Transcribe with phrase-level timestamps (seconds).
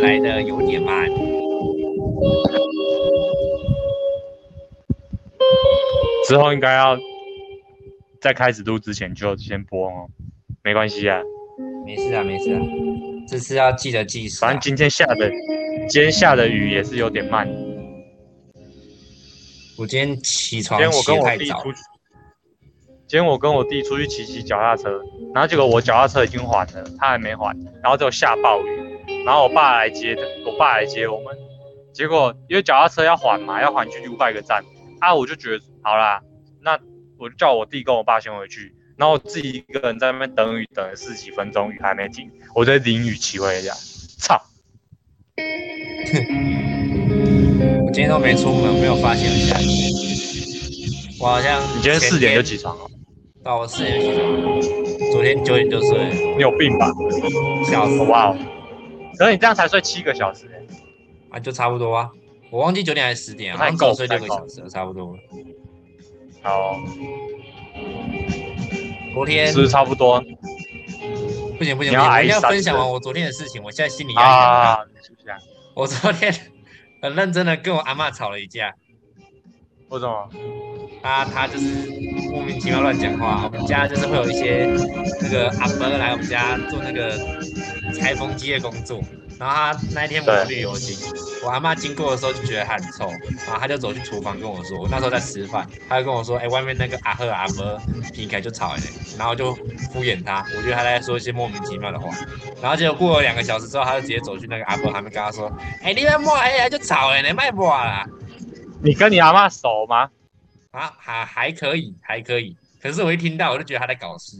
[0.00, 1.08] 片来的有点慢。
[6.26, 6.96] 之后应该要
[8.20, 10.08] 在开始录之前就先播哦，
[10.62, 11.20] 没关系啊，
[11.84, 12.60] 没事啊，没事啊，
[13.28, 14.46] 这次要记得计时、啊。
[14.46, 15.30] 反正今天下的
[15.88, 17.48] 今天下的雨也是有点慢。
[19.76, 21.78] 我今天起今床天我跟我弟出，去，
[23.08, 25.00] 今天我跟我弟出去骑骑脚踏车，
[25.34, 28.79] 然后结果我脚踏车已经还了，他还没还，然后就下暴雨，
[29.24, 31.36] 然后我爸来接的，我爸来接我们，
[31.92, 34.64] 结果因为脚踏车要还嘛，要还去五百个站，
[35.00, 36.20] 啊，我就觉得好啦，
[36.62, 36.78] 那
[37.18, 43.72] 我就叫我弟跟我爸先回去，然后我自己一个人在那边等雨，等了十几分钟，雨还没停，我在淋雨骑回家，
[44.18, 44.40] 操！
[47.86, 49.64] 我今天都没出门，没有发现有下雨。
[51.20, 52.86] 我好像你今天四点就起，床了，
[53.44, 54.60] 到我四点起床，
[55.12, 56.90] 昨天九点就睡，你有病吧？
[57.70, 57.98] 笑死！
[58.04, 58.36] 哇哦，
[59.20, 60.66] 可是你这样才睡七个小时、欸，
[61.28, 62.10] 啊，就差不多啊。
[62.48, 65.18] 我忘记九点还是十点啊，不太好像够睡六个小时了，差不多了。
[66.40, 66.80] 好，
[69.12, 70.18] 昨天是不是差不多
[71.58, 74.22] 不行不行不行，你要我一定要挨三次分享完我昨天的事情，我现在心里压
[74.84, 75.38] 力很大。
[75.74, 76.34] 我昨天
[77.02, 78.74] 很认真的跟我阿嬷吵了一架，
[79.90, 80.30] 为什么？
[81.02, 81.66] 她她就是
[82.30, 83.42] 莫名其妙乱讲话。
[83.44, 84.66] 我们家就是会有一些
[85.20, 87.18] 那个阿伯来我们家做那个
[87.94, 89.00] 裁缝机的工作，
[89.38, 90.96] 然后他那一天抹绿油精，
[91.42, 93.08] 我阿妈经过的时候就觉得他很臭，
[93.46, 97.80] 然后他就走去厨房跟我说，我那时候在吃饭，他就跟我说，哎、外面那个阿赫阿伯
[98.12, 98.80] 劈开就吵了、
[99.18, 99.54] 然后就
[99.92, 102.14] 敷衍他，我觉得他在说一些莫名其妙的话，
[102.62, 105.50] 然后结果过了两个小时之后，他就直接走去那个阿伯旁边跟他说，
[105.82, 108.06] 哎、你别抹，哎呀就吵了，你卖抹啦。
[108.82, 110.08] 你跟你阿妈熟吗？
[110.70, 112.56] 啊，还还可以，还可以。
[112.80, 114.36] 可是我一听到，我就觉得他在搞事，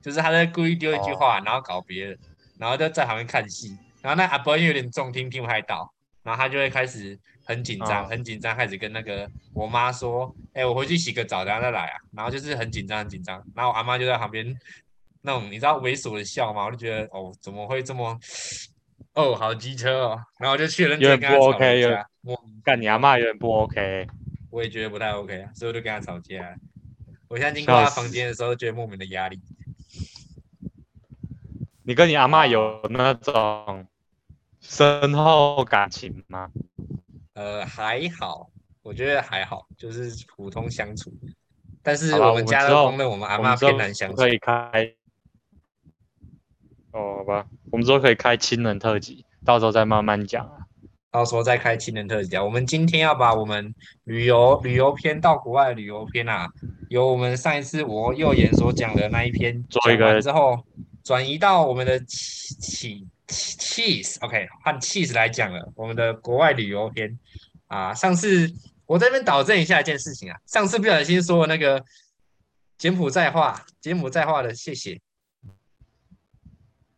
[0.00, 2.18] 就是他在故意丢一句话，然后搞别人，
[2.58, 3.76] 然后就在旁边看戏。
[4.00, 5.92] 然后那阿伯因为有点重听，听不太到，
[6.22, 13.36] 然后他就会开始很紧张，哦很紧张，开始跟那个我妈说：“哎、我回去洗个澡，然后再来啊。”然后就是很紧张，很紧张。
[13.54, 14.56] 然后我阿妈就在旁边
[15.20, 16.64] 那种你知道猥琐的笑吗？
[16.64, 18.18] 我就觉得哦，怎么会这么
[19.14, 20.20] 哦，好机车哦。
[20.38, 24.06] 然后我就去认有点不真跟他吵了 OK，有一架，我干你阿妈有点不 OK，
[24.52, 26.54] 我也觉得不太 OK 啊，所以我就跟他吵架。
[27.26, 29.40] 我现在经过他房间的时候，觉得莫名的压力。
[31.84, 33.86] 你跟你阿妈有那种
[34.60, 36.50] 深厚感情吗？
[37.32, 38.50] 呃，还好，
[38.82, 41.10] 我觉得还好，就是普通相处。
[41.82, 44.28] 但是我们家我们之后都公认我们阿妈偏难相处可。
[44.28, 44.94] 以开。
[46.92, 50.66] 哦，好吧，我们之后可以开亲人特辑，到时候再慢慢讲啊。
[51.12, 52.42] 到时候再开亲人特辑啊。
[52.42, 53.72] 我们今天要把我们
[54.04, 56.48] 旅游旅游篇到国外的旅游篇啊，
[56.88, 60.64] 由我们上一次我右眼所讲的那一篇做个之后，
[61.04, 67.18] 转移到我们的起起起 cheese，OK，换 cheese 来讲了我们的国外旅游篇
[67.68, 67.92] 啊。
[67.92, 68.50] 上次
[68.86, 71.84] 我这边导正一下一件事情啊，上次不小心说那个
[72.78, 74.98] 柬埔寨话，柬埔寨话的谢谢。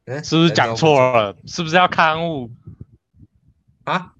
[0.06, 1.36] 嗯，是不是讲人错了？
[1.46, 2.48] 是不是要刊物？
[3.84, 4.14] 啊？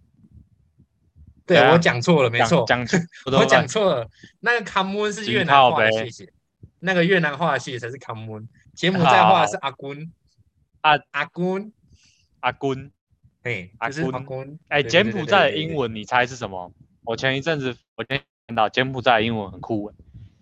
[1.47, 2.99] 对，我讲错了，没错，讲错，
[3.39, 4.09] 我讲错了。
[4.41, 6.33] 那个 common 是越南话的谢谢，
[6.81, 10.13] 那个越南话的谢谢才是 common，柬埔寨话是阿君
[10.81, 11.73] 啊阿君，
[12.41, 12.91] 阿君。
[13.43, 14.25] 哎，阿就是阿。
[14.69, 15.75] 哎，柬埔寨的英。
[15.75, 16.73] 文你猜是什么？
[17.03, 19.95] 我前一阵子我今天看到柬埔寨的英文很酷欸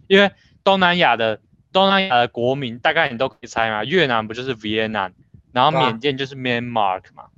[0.07, 0.31] 因为
[0.63, 1.41] 东南亚的
[1.73, 5.15] 东南亚的国民大概你都可以猜嘛，越南不就是 Vietnam，
[5.51, 7.31] 然后缅甸就是 Myanmar 嘛，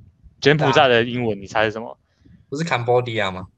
[0.44, 1.98] 柬埔寨的英文你猜是什么？
[2.50, 3.48] 不是 Cambodia 吗？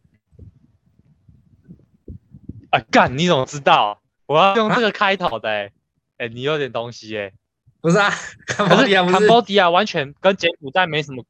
[2.71, 4.01] 啊，干，你怎么知道？
[4.27, 5.73] 我要用啊这个开头的哎、
[6.19, 7.33] 哎、你有点东西哎、
[7.81, 8.11] 不是啊
[8.47, 11.25] ，Cambodia 不是 Cambodia 完全跟柬埔寨没什么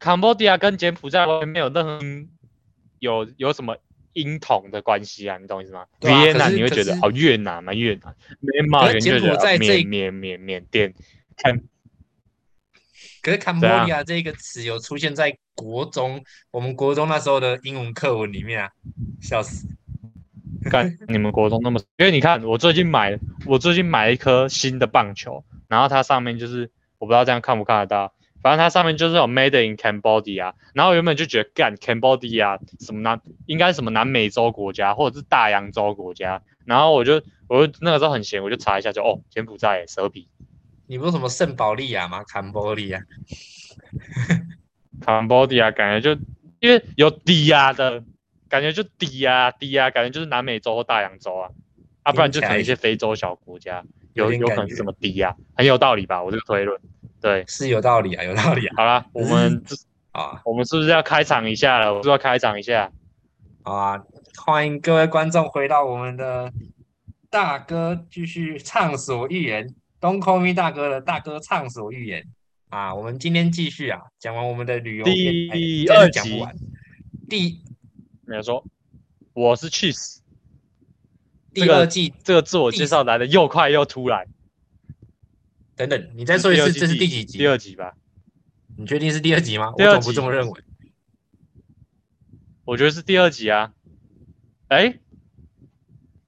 [0.00, 2.00] ，Cambodia 跟柬埔寨完全没有任何
[2.98, 3.78] 有有什么
[4.12, 5.86] 音同的关系啊，你懂我意思吗？
[6.00, 8.14] 越南你会觉得哦越南嘛越南
[8.90, 10.94] 柬你就觉得哦埔寨这缅缅缅缅甸，
[11.36, 11.62] 看
[13.26, 18.70] 可是 Cambodia 这个词有出现在国中，我们国中那时候的英文课文里面啊，
[19.20, 19.66] 笑死。
[20.70, 28.14] 干你们国中那么，因为你看我最近买我最近买了一颗新的棒球，然后它上面就是我不知道这样看不看得到，
[28.44, 40.28] 反正它上面就是有 Made in Cambodia，然后原本就觉得干 Cambodia 什么南应该什么南美洲国家或者是大洋洲国家，然后我就我就那个时候很闲，我就查一下就哦柬埔寨耶蛇皮
[40.86, 43.00] 你不是什么圣保利亚吗坎波利亚，
[45.00, 45.70] 坎波利亚。
[45.70, 46.20] 感觉就
[46.60, 48.02] 因为有低压的
[48.48, 51.50] 感觉就低压低压，感觉就是南美洲或大洋洲啊，
[52.02, 53.84] 啊不然就可能一些非洲小国家
[54.14, 56.22] 有有可能是什么低压，很有道理吧？
[56.22, 56.80] 我这个推论，
[57.20, 57.44] 对。
[57.46, 58.74] 是有道理啊，有道理啊。
[58.76, 59.76] 好啦，我们 这
[60.12, 61.92] 啊，我们是不是要开场一下了？
[61.92, 62.90] 我是不是要开场一下。
[63.62, 64.02] 好啊，
[64.44, 66.52] 欢迎各位观众回到我们的
[67.28, 69.74] 大哥继续畅所欲言
[70.06, 72.24] ，Don't call me 大哥的大哥畅所欲言
[72.68, 72.94] 啊！
[72.94, 76.56] 我们今天继续啊，讲完我们的旅游第二集讲不完。
[77.28, 77.60] 第
[78.24, 78.64] 没有说，
[79.32, 80.18] 我是 Cheese。
[81.52, 84.28] 第二季这个自我介绍来的又快又突然。
[85.74, 87.38] 等等，你再说一次，这是第几集？
[87.38, 87.94] 第二集吧。
[88.78, 89.72] 你确定是第二集吗？
[89.76, 90.62] 第二集我总不这么认为。
[92.64, 93.72] 我觉得是第二集啊。
[94.68, 95.00] 哎，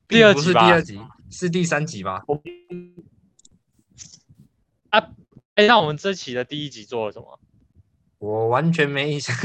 [0.08, 2.24] 第并不是第二集吧二集，是第三集吧？
[4.90, 5.11] 啊，
[5.55, 7.40] 哎，那我们这期的第一集做了什么？
[8.19, 9.35] 我完全没印象。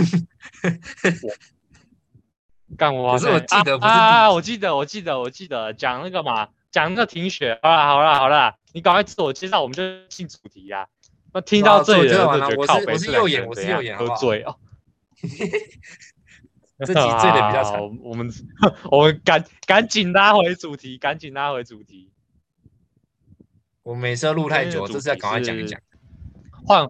[2.76, 4.32] 干我可是我记得不是啊啊！
[4.32, 7.60] 我记得，我记得，我记得讲那个嘛，讲那个停雪。
[7.62, 10.88] 好啦，好啦，好啦，你赶快自我介绍，我们就进主题啊。
[11.34, 14.58] 那听到这里的觉得我北，我是右眼我是右眼喝醉哦。
[16.80, 18.32] 这集醉的比较惨 好我们
[18.92, 22.10] 我们赶赶紧拉回主题，赶紧拉回主题。
[23.84, 25.80] 我每次都录太久，今天的主这次要赶快讲一题讲。
[26.66, 26.88] 换，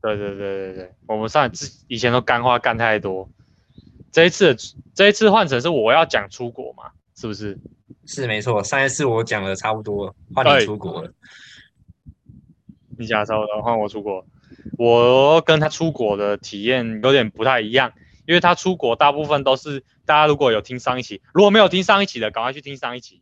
[0.00, 3.30] 对对对对对，我们上次以前都干话干太多，
[4.10, 4.56] 这一次
[4.94, 7.58] 这一次换成是我要讲出国嘛，是不是？
[8.06, 11.12] 是没错，上一次我讲的差不多了，换哎你出国了。
[12.98, 14.24] 你讲差不多，换我出国，
[14.78, 17.92] 我跟他出国的体验有点不太一样，
[18.26, 23.20] 因为他出国大部分都是大家如果有听上一期，如果没有听上一期的，赶快去听上一期。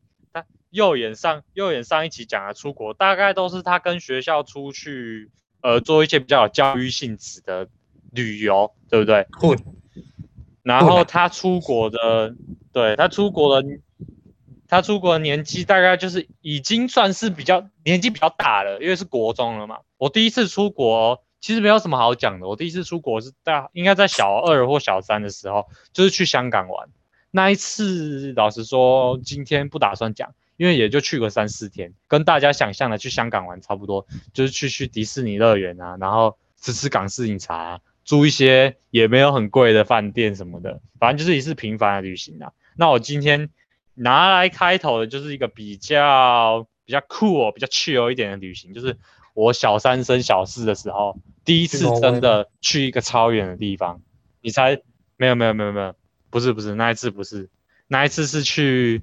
[0.75, 5.31] 他右眼上右眼上一期讲的出国，大概都是他跟学校出去，
[5.63, 7.69] 呃，做一些比较有教育性质的
[8.11, 9.27] 旅游，对不对？
[9.33, 9.59] 混
[10.63, 12.35] 然后他出国的，
[12.73, 13.69] 对他出国的，
[14.67, 19.81] 他出国的年纪大概就是已经算是比较年纪比较大了，因为是国中了嘛。
[19.99, 26.89] 我第一次出国其实没有什么好讲的，我第一次出国是大应该在小二或小三的时候，就是去香港玩。
[27.31, 42.53] 那一次老实说，今天不打算讲，因为也就去个三四天，跟大家想象的去香港玩差不多，就是去去迪士尼乐园啊，然后吃吃港式饮茶、啊，住一些也没有很贵的饭店什么的，反正就是一次平凡的旅行啊。
[42.77, 43.51] 那我今天
[43.95, 48.97] 拿来开头的就是一个比较比较酷哦、比较 chill 一点的旅行，就是
[49.35, 54.01] 我小三升小四的时候，第一次真的去一个超远的地方。
[54.41, 54.81] 你猜？
[55.17, 55.95] 没有没有没有没有，
[56.29, 57.49] 不是不是，那一次不是，
[57.87, 59.01] 那一次是去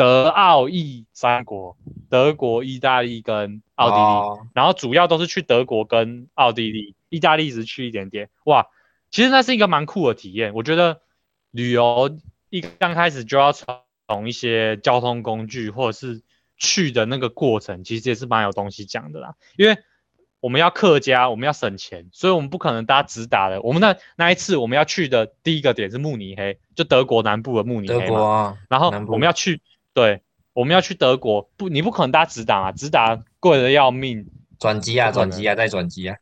[0.00, 1.76] 德奥意三国，
[2.08, 4.00] 德国、意大利跟奥地利。
[4.00, 8.30] 哦然后主要都是去德国跟奥地利，意大利只去一点点。
[8.44, 8.66] 哇，
[9.10, 10.54] 其实那是一个蛮酷的体验。
[10.54, 11.02] 我觉得
[11.50, 12.18] 旅游
[12.48, 16.22] 一刚开始就要从一些交通工具或者是
[16.56, 19.34] 去的那个过程，其实也是蛮有东西讲的啦。
[19.58, 19.76] 因为
[20.40, 23.60] 我们要客家，我们要省钱，所以我们不可能搭直达的。
[23.60, 28.06] 我们那那一次我们要去的第一个点是慕尼黑，就德国南部的慕尼黑嘛。
[28.06, 29.60] 国啊，然后我们要去，
[29.92, 30.22] 对，
[30.52, 34.26] 我们要去德国，不，你不可能搭直达啊，直达贵的要命，
[34.58, 36.16] 转机啊，转机啊，再转机啊。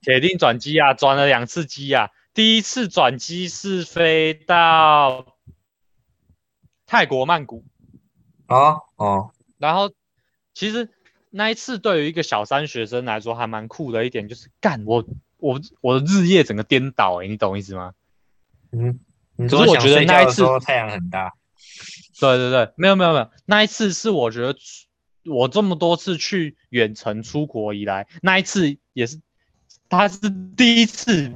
[0.00, 2.10] 铁定转机啊，转了两次机啊。
[2.32, 5.36] 第一次转机是飞到
[6.86, 7.64] 泰国曼谷，
[8.46, 9.92] 哦哦，然后
[10.54, 10.88] 其实
[11.30, 15.04] 那一次对于一个小三学生来说还蛮酷的一点，就是干我
[15.38, 17.92] 我我的日夜整个颠倒诶、你懂意思吗？
[18.70, 19.00] 嗯，
[19.36, 21.34] 你可是我觉得那一次太阳很大，
[22.20, 24.56] 对对对，没有没有没有，那一次是我觉得
[25.24, 29.20] 我这么多次去远程出国以来，那一次也是，
[29.88, 30.18] 他是
[30.56, 31.32] 第一次，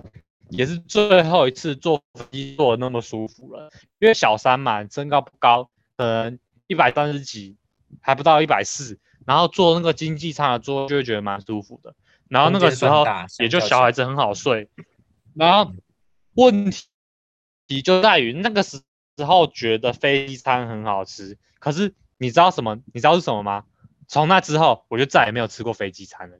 [0.50, 3.70] 也是最后一次坐飞机坐的那么舒服了。
[4.00, 7.56] 因为小三嘛，身高不高，可能一百三十几，
[8.00, 11.94] 还不到一百四，然后坐那个经济舱的座就会觉得蛮舒服的。
[12.28, 13.04] 然后那个时候
[13.38, 14.68] 也就小孩子很好睡，
[15.34, 15.72] 然后
[16.34, 16.72] 问
[17.68, 18.80] 题就在于那个时
[19.16, 22.80] 之后觉得飞机餐很好吃，可是你知道什么？
[22.92, 23.64] 你知道是什么吗？
[24.08, 26.36] 从那之后我就再也没有吃过飞机餐了，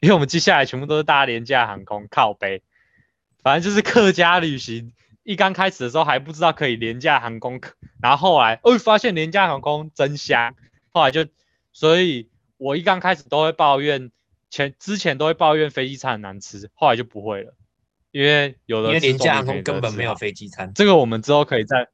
[0.00, 2.62] 因为我们接下来全部都是搭廉价航空靠背，
[3.42, 4.92] 反正就是客家旅行。
[5.24, 7.60] 一刚开始的时候还不知道可以廉价航空，
[8.00, 10.54] 然后后来哦发现廉价航空真香，
[10.88, 11.26] 后来就，
[11.74, 14.10] 所以我一刚开始都会抱怨，
[14.48, 17.54] 前之前都会抱怨飞机餐很难吃，后来就不会了，
[18.10, 20.72] 因为有的因为廉价航空空根本没有飞机餐。
[20.74, 21.88] 这个我们之后可以在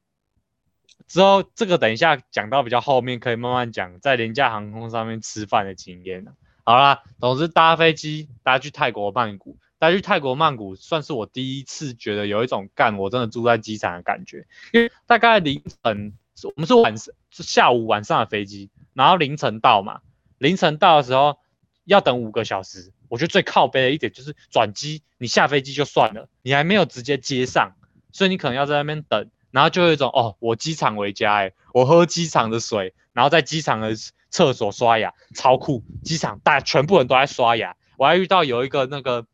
[1.07, 6.25] 之后这个等一下讲到比较后面，可以慢慢讲在廉价航空上面吃饭的经验
[6.63, 19.99] 好啦，总之搭飞机搭去泰国曼谷，搭去泰国曼谷算是我第一次觉得有一种干我真的住在机场的感觉，因为大概凌晨我们是晚上是下午晚上的飞机，然后凌晨到嘛，
[20.39, 21.37] 凌晨到的时候
[21.85, 22.91] 要等五个小时。
[23.07, 27.75] 我觉得最靠背的一点就是转机，你下飞机就算了，你还没有直接接上，
[28.11, 33.95] 所以你可能要在那边等，然后就有一种哦，我机场回家哎，我喝机场的水，然后在机场的
[34.29, 39.25] 厕所刷牙，超酷，机场大全部人都在刷牙，我还遇到有一个那个，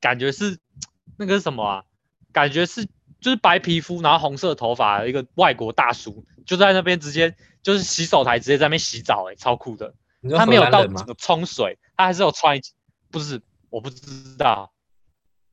[0.00, 0.58] 感觉是
[1.16, 1.84] 那个什么啊？
[2.32, 2.86] 感觉是
[3.20, 9.94] 就是白皮肤，然后红色头发一个外国大叔，就在那边直接就是洗手台直接在那边洗澡哎，超酷的。
[10.30, 12.60] 他没有到整个冲水，他还是有穿，
[13.10, 14.72] 不是我不知道，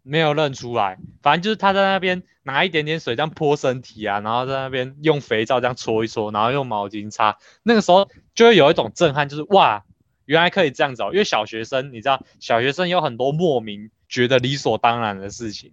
[0.04, 1.00] 没有认出来。
[1.24, 7.38] 反正就是他在那边拿一点点水这样泼身体啊，然后在那边用肥皂这样搓一搓，然后用毛巾擦。
[7.64, 9.84] 那个时候就会有一种震撼，就是哇，
[10.26, 11.02] 原来可以这样子。
[11.02, 11.10] 哦。
[11.12, 15.72] 因为小学生你知道，小学生有很多莫名觉得理所当然的事情，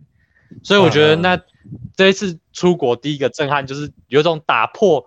[0.62, 1.38] 所以我觉得那
[1.94, 5.06] 这一次出国第一个震撼就是有种打破。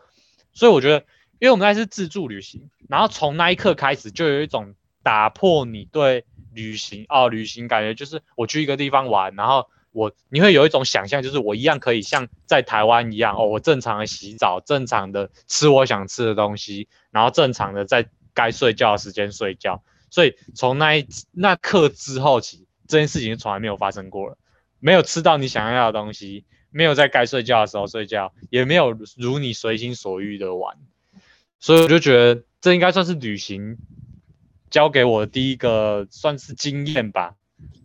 [0.53, 1.03] 所以我觉得。
[1.41, 19.84] 因为我们那是自助旅行，然后从那一刻开始就有一种打破你对旅行哦，旅行感觉就是我去一个地方玩，然后我你会有一种想象，就是我一样可以像在台湾一样哦，我正常的洗澡，正常的吃我想吃的东西，然后正常的在该睡觉的时间睡觉。
[20.10, 24.38] 所以从那一那刻之后起，这件事情从来没有发生过了，
[24.79, 30.75] 没有吃到你想要的东西，没有在该睡觉的时候睡觉，也没有如你随心所欲的玩。
[31.60, 33.78] 所以我就觉得这应该算是旅行
[34.70, 37.36] 教给我的第一个算是经验吧，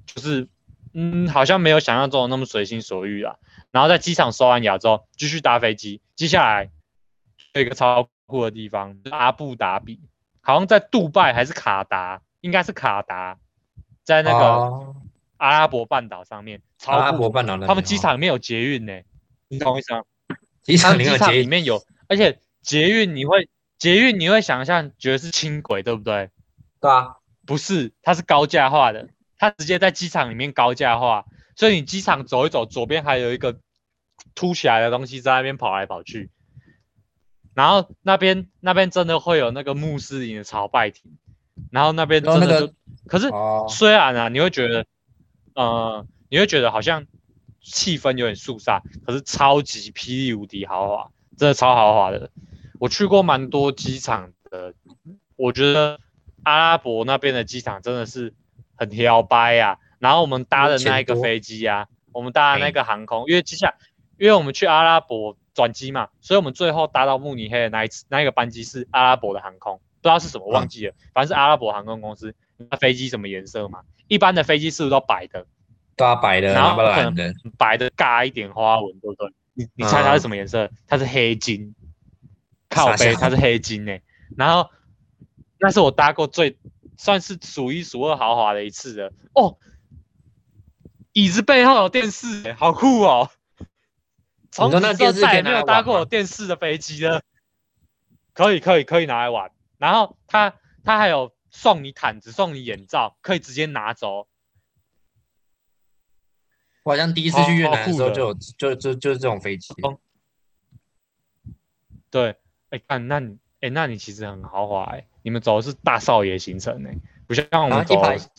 [0.05, 0.49] 就是
[0.93, 3.37] 嗯，好像没有想象中的那么随心所欲啊。
[3.71, 6.71] 然后在机场刷完牙之后，继续搭飞机，接下来
[7.53, 10.01] 有一个超酷的地方，阿布达比，
[10.41, 13.39] 好像在杜拜还是卡达，应该是卡达，
[14.03, 14.95] 在那个
[15.37, 18.93] 阿拉伯半岛上面，阿拉伯半岛他们机场里面有捷运呢，
[19.49, 20.03] 你懂我意思吗？
[20.63, 23.49] 机场里面有，而且捷运你会。
[23.79, 26.31] 捷运你会想象觉得是轻轨，对不对？
[26.81, 27.17] 对啊，
[27.47, 31.25] 不是，它是高架化的，它直接在机场里面高架化，
[31.57, 33.59] 所以你机场走一走，左边还有一个
[34.35, 36.31] 凸起来的东西在那边跑来跑去，
[37.55, 41.19] 然后那边那边真的会有那个穆斯林的朝拜亭，
[41.71, 42.75] 然后那边真的就，
[43.07, 43.29] 可是
[43.69, 44.87] 虽然啊，你会觉得，
[45.55, 47.07] 呃，你会觉得好像
[47.61, 52.31] 气氛有点肃杀，可是超级霹雳无敌豪华，真的超豪华的。
[52.79, 54.75] 我去过蛮多机场的，
[55.37, 55.99] 我觉得
[56.43, 58.35] 阿拉伯那边的机场真的是
[58.77, 59.79] 很摇摆呀。
[59.99, 63.75] 然后我们搭的那一个飞机啊，我们搭的那个航空，因为接下来，
[64.19, 72.35] 因为我们去阿拉伯转机嘛，所以我们最后搭到慕尼黑的那一次那一个班机是阿拉伯的航空，不知道是什么忘记了，反正是阿拉伯航空公司。
[72.71, 73.81] 那飞机什么颜色嘛？
[74.07, 75.47] 一般的飞机是不是都白的？
[75.97, 79.33] 都白的，然后可能白的尬一点花纹，对不对？
[79.55, 80.71] 你你猜它是什么颜色？
[80.87, 81.75] 它是黑金。
[82.75, 84.03] 靠背，它是黑金诶，
[84.37, 84.71] 然后
[85.59, 86.59] 那是我搭过最
[86.97, 89.57] 算是数一数二豪华的一次的哦。
[91.13, 93.31] 椅子背后有电视，好酷哦！
[94.51, 97.23] 从此之后再也没有搭过有电视的飞机了。
[98.33, 104.27] 可以可以可以拿来玩，然后他他还有送你毯子，送你眼罩，可以直接拿走。
[106.83, 109.73] 我好像第一次去越南的时候就有就就就是这种飞机。
[112.11, 112.37] 对。
[112.75, 116.93] 哎，看那你，哎，那你其实很豪华哎，你们走的是大少爷行程哎，
[117.29, 117.95] 不像我们走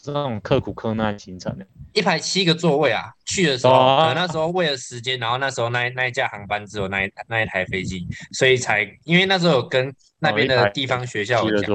[0.07, 1.65] 那种刻苦克难行程哎。
[1.93, 11.71] 一排七个座位啊，去的时候，可能那时候为了时间，然后那时候那那一架航班只有那一那一台飞机，所以才因为那时候有跟那边的地方学校讲。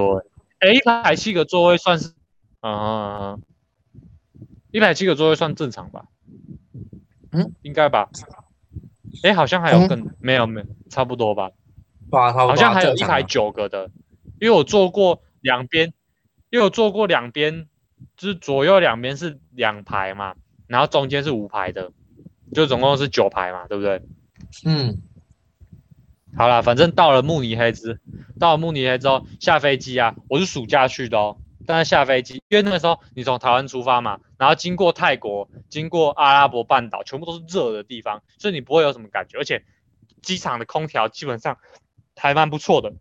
[0.58, 2.12] 哎，一排七个座位算是，
[2.60, 3.38] 啊，
[4.70, 6.04] 一排七个座位算正常吧？
[7.32, 8.10] 嗯，应该吧？
[9.22, 11.50] 哎，好像还有更没有没有，差不多吧？
[12.10, 13.90] 好像还有一排九个的，
[14.40, 15.92] 因为我坐过两边，
[16.50, 17.68] 因为我坐过两边，
[18.16, 20.34] 就是左右两边是两排嘛，
[20.66, 21.92] 然后中间是五排的，
[22.52, 24.02] 就总共是九排嘛，对不对？
[24.64, 25.02] 嗯，
[26.36, 28.00] 好啦，反正到了慕尼黑之，
[28.38, 39.64] 到了慕尼黑之后下飞机啊，我是暑假去的哦，但是下飞机，因为那个时候你从台湾出发嘛，然后经过泰国，经过阿拉伯半岛，全部都是热的地方，所以你不会有什么感觉，而且
[40.22, 41.58] 机场的空调基本上。
[42.20, 42.92] 还蛮不错的，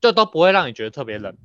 [0.00, 1.36] 就都不会让你觉得特别冷。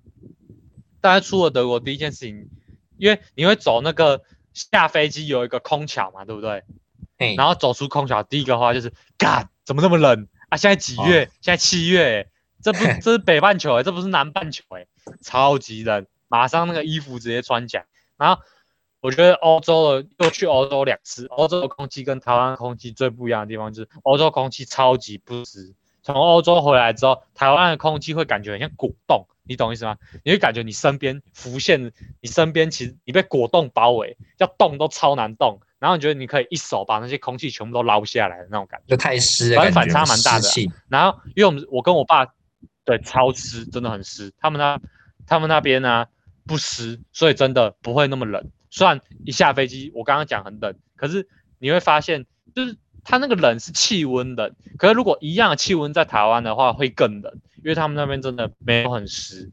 [1.01, 2.49] 但是出了德国第一件事情，
[2.97, 4.23] 因为你会走那个
[4.53, 6.63] 下飞机有一个空桥嘛，对不对？
[7.35, 10.57] 然后走出空桥，第一个话就是，干，怎么那么冷啊？
[10.57, 11.29] 现在几月？
[11.41, 12.29] 现在七月，
[12.61, 14.87] 这不这是北半球哎，这不是南半球哎，
[15.21, 17.85] 超级冷，马上那个衣服直接穿起来。
[18.17, 18.41] 然后
[19.01, 25.75] 我觉得欧洲的又去欧洲两次，欧洲的空气跟台湾空气最不一样的地方就是欧洲空气超级不湿。
[26.05, 29.97] 从欧洲回来之后，台湾的空气会感觉很像果冻，你懂意思吗？
[30.23, 40.47] 你会感觉你身边浮现，你身边其实你被果冻包围，要动都超难动，然后你觉得你可以一手把那些空气全部都捞下来的那种感觉，就太湿了，反正反差蛮大的
[40.87, 42.27] 然后因为我们我跟我爸
[42.83, 44.31] 对超湿，真的很湿。
[44.37, 44.79] 他们那
[45.25, 46.05] 他们那边呢
[46.45, 48.51] 不湿，所以真的不会那么冷。
[48.69, 59.51] 虽然一下飞机我刚刚讲很冷，可是你会发现就是它那个冷是气温冷，可是如果一样的气温在台湾的话会更冷，因为他们那边真的没有很湿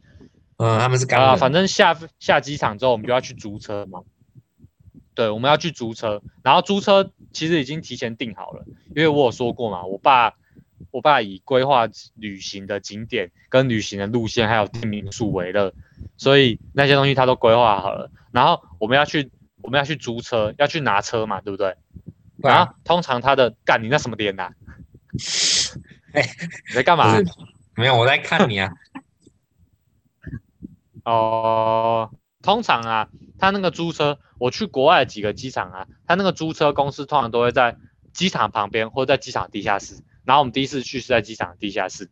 [0.57, 1.37] 嗯，他们是干啊。
[1.37, 4.03] 反正下下机场之后我们就要去租车嘛。
[5.15, 8.65] 对，我们要去租车，然后租车其实已经提前订好了，
[8.97, 10.33] 因为我有说过嘛，我爸
[10.91, 15.75] 我爸以规划旅行的景点、跟旅行的路线还有订民宿为乐，
[16.17, 18.11] 所以那些东西他都规划好了。
[18.31, 19.31] 然后我们要去
[19.61, 21.77] 我们要去租车，要去拿车嘛，对不对？
[22.43, 24.51] 对啊然后通常他的干你那什么脸呐、
[26.13, 26.23] 哎
[26.69, 27.17] 你在干嘛？
[27.75, 28.71] 没有，我在看你啊。
[31.05, 32.11] 哦，
[32.43, 33.09] 通常啊，
[33.39, 37.77] 他那个租车，我去国外的几个机场啊，他那个租车公司通常都会在
[38.13, 39.97] 机场旁边或者在机场地下室。
[40.25, 42.11] 然后我们第一次去是在机场地下室，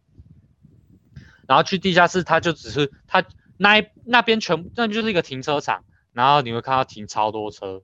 [1.47, 3.25] 然后去地下室，他就只是他
[3.57, 7.83] 那一那边全部那就是一个停车场，然后你会看到停超多车，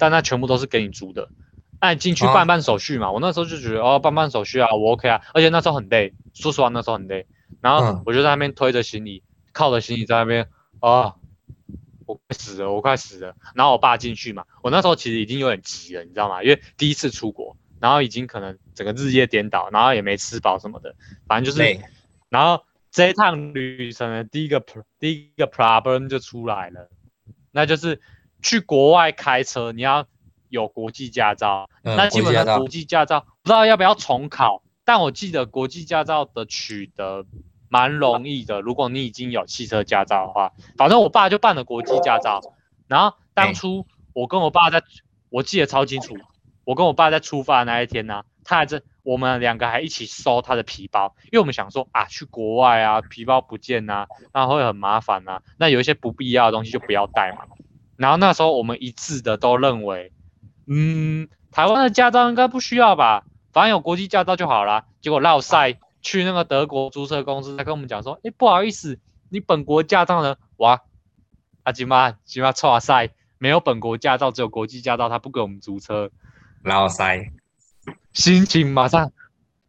[0.00, 1.28] 但那全部都是给你租的。
[1.80, 7.26] 那你进去哦办办手续嘛，我那时候就觉得哦，办办手续啊，我 OK 啊，而且那时候很累，说实话那时候很累，
[7.60, 10.48] 然后嗯我就在那边推着行李，靠着行李在那边，
[10.80, 11.14] 啊，
[12.06, 13.34] 我快死了，我快死了。
[13.54, 16.42] 然后我爸进去嘛，我那时候其实已经有点急了，你知道吗？
[16.42, 20.94] 因为第一次出国，然后已经可能整个日夜颠倒，然后也没吃饱什么的，
[21.26, 21.80] 反正就是，
[22.28, 24.62] 然后这一趟旅程的第一个
[24.98, 26.90] 第一个 problem 就出来了，
[27.52, 28.02] 那就是
[28.42, 30.06] 去国外开车，你要
[30.48, 31.68] 有国际驾照。
[31.82, 37.24] 嗯，那基本上国际驾照不知道要不要重考，但我记得国际驾照的取得
[37.68, 38.60] 蛮容易的。
[38.60, 42.40] 如果你已经有汽车驾照的话，反正我爸就办了国际驾照。
[42.88, 44.82] 然后当初我跟我爸在，
[45.28, 46.16] 我记得超清楚，
[46.64, 57.44] 我跟我爸在出发那一天呢、他还在我们两个还一起收他的皮包，因为我们想说啊，去国外啊，皮包不见呐、那会很麻烦呐、那有一些不必要的东西就不要带嘛。
[58.00, 60.10] 然后那时候我们一致的都认为，
[60.66, 64.86] 嗯，台湾的驾照应该不需要吧，反正有国际驾照就好啦。
[65.02, 70.36] 结果绕赛去那个德国租车公司，他跟我们讲说，哎，不好意思，你本国驾照呢？
[70.56, 70.80] 哇，
[71.64, 76.10] 阿吉妈吉妈错赛，没有本国驾照，只有国际驾照，他不给我们租车，
[76.64, 77.30] 老塞，
[78.14, 79.12] 心情马上，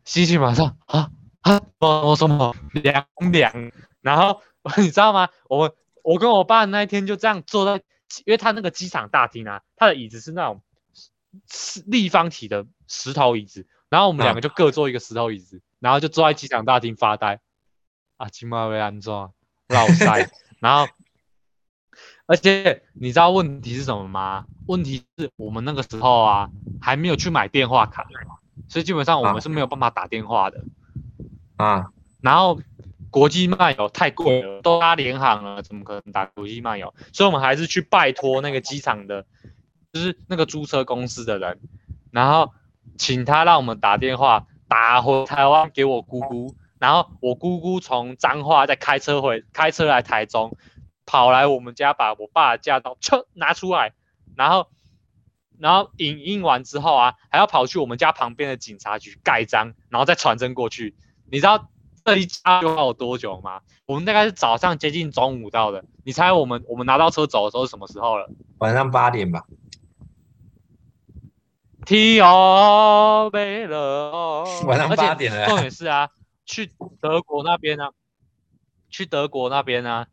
[0.05, 1.09] 心情马上啊
[1.41, 4.41] 啊，我什么凉凉，然后
[4.77, 5.27] 你知道吗？
[5.49, 7.83] 我我跟我爸那一天就这样坐在，
[8.25, 10.61] 因为他那个机场大厅啊，他的椅子是那种
[11.49, 17.39] 是立方体的石头椅子，然后我们两个就各坐一个石头椅子，然后就坐在机场大厅发呆。
[18.17, 19.33] 啊，今晚会安装
[19.67, 20.91] 老塞，然后
[22.27, 24.45] 而且你知道问题是什么吗？
[24.67, 28.07] 问题是我们那个时候啊还没有去买电话卡，
[28.67, 30.63] 所以基本上我啊们是没有办法打电话的。
[31.57, 32.61] 啊，然后
[33.11, 36.95] 国际漫游太贵了，都搭联航了，怎么可能打国际漫游？
[37.13, 39.25] 所以我们还是去拜托那个机场的，
[39.93, 41.59] 就是那个租车公司的人，
[42.09, 42.53] 然后
[42.97, 50.57] 请他让我们打电话打回台湾给我姑姑，然后我姑姑从彰化再开车回开车来台中，
[51.05, 53.93] 跑来我们家把我爸的驾照车拿出来，
[54.35, 54.67] 然后。
[55.59, 60.95] 然后影印完之后啊，还要跑去我们家旁边的警察局盖章，然后再传真过去。
[61.29, 61.69] 你知道
[62.03, 63.61] 这一家要有多久吗？
[63.85, 65.83] 我们大概是早上接近中午到的。
[66.03, 69.45] 你猜我们我们拿到车走的时候是什么时候了晚上八点吧
[71.85, 76.09] ，？T O 贝了，晚上八点了重点是啊，
[76.45, 77.89] 去德国那边呢、
[78.89, 80.05] 去德国那边呢、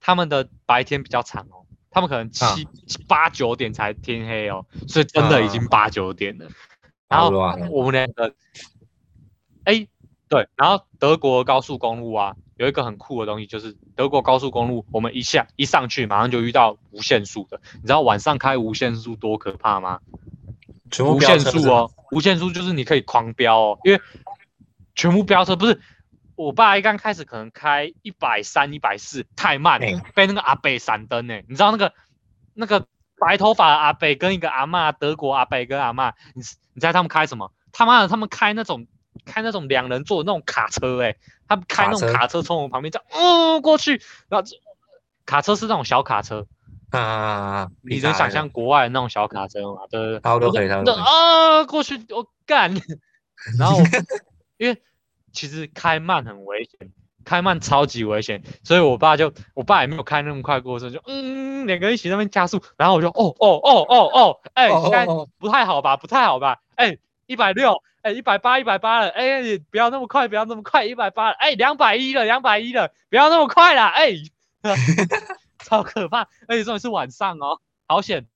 [0.00, 2.66] 他们的白天比较长哦，他们可能七、
[3.08, 6.48] 八九点才天黑哦，所以真的已经八九点了。
[7.08, 7.30] 然后
[7.70, 8.34] 我们两个，
[9.64, 9.86] 哎，
[10.28, 17.60] 对，然后德国高速公路啊，有一个很酷的东西，就是德国高速公路，我们一下一上去，马上就遇到无限速的。
[17.74, 20.00] 你知道晚上开无限速多可怕吗？
[20.90, 24.00] 全部无限速哦，无限速就是你可以狂飙哦，因为
[24.94, 25.80] 全部飙车不是。
[26.34, 31.34] 我爸一刚开始可能开一百三、一百四，太慢了哎，被那个阿北闪灯呢。
[31.48, 31.94] 你知道那个
[32.52, 32.86] 那个
[33.18, 36.42] 白头发的阿北跟一个阿嬷，德国阿北跟阿嬷，你
[36.74, 37.52] 你猜他们开什么？
[37.72, 38.86] 他妈的，他们开那种
[39.26, 42.40] 开那种两人座的那种卡车、欸，他们开那种卡车？
[42.40, 44.56] 从我旁边这样，嗯，过去，然后这
[45.26, 46.46] 卡车是那种小卡车，
[46.90, 49.82] 啊你能想象国外的那种小卡车吗？
[49.90, 50.92] 对对对，差不多可以，差不多。
[50.94, 52.72] 啊，过去我干，
[53.58, 53.78] 然后
[54.56, 54.80] 因为
[55.32, 56.90] 其实开慢很危险，
[57.24, 64.82] 开慢超级危险，所以我爸就我爸也没有开那么快过车，就嗯两个人一起在那边加速，然后我就哦哦哦哦哦，哎，哦。
[64.84, 74.12] 现在哦不太好吧，不太好吧，哎，一百六，哎，一百八，一百八了，哎，不要那么快，不要那么快，一百八了，哎，两百一了，两百一了，不要那么快啦，哎，
[75.58, 78.28] 超可怕，而且重点是晚上哦，好险。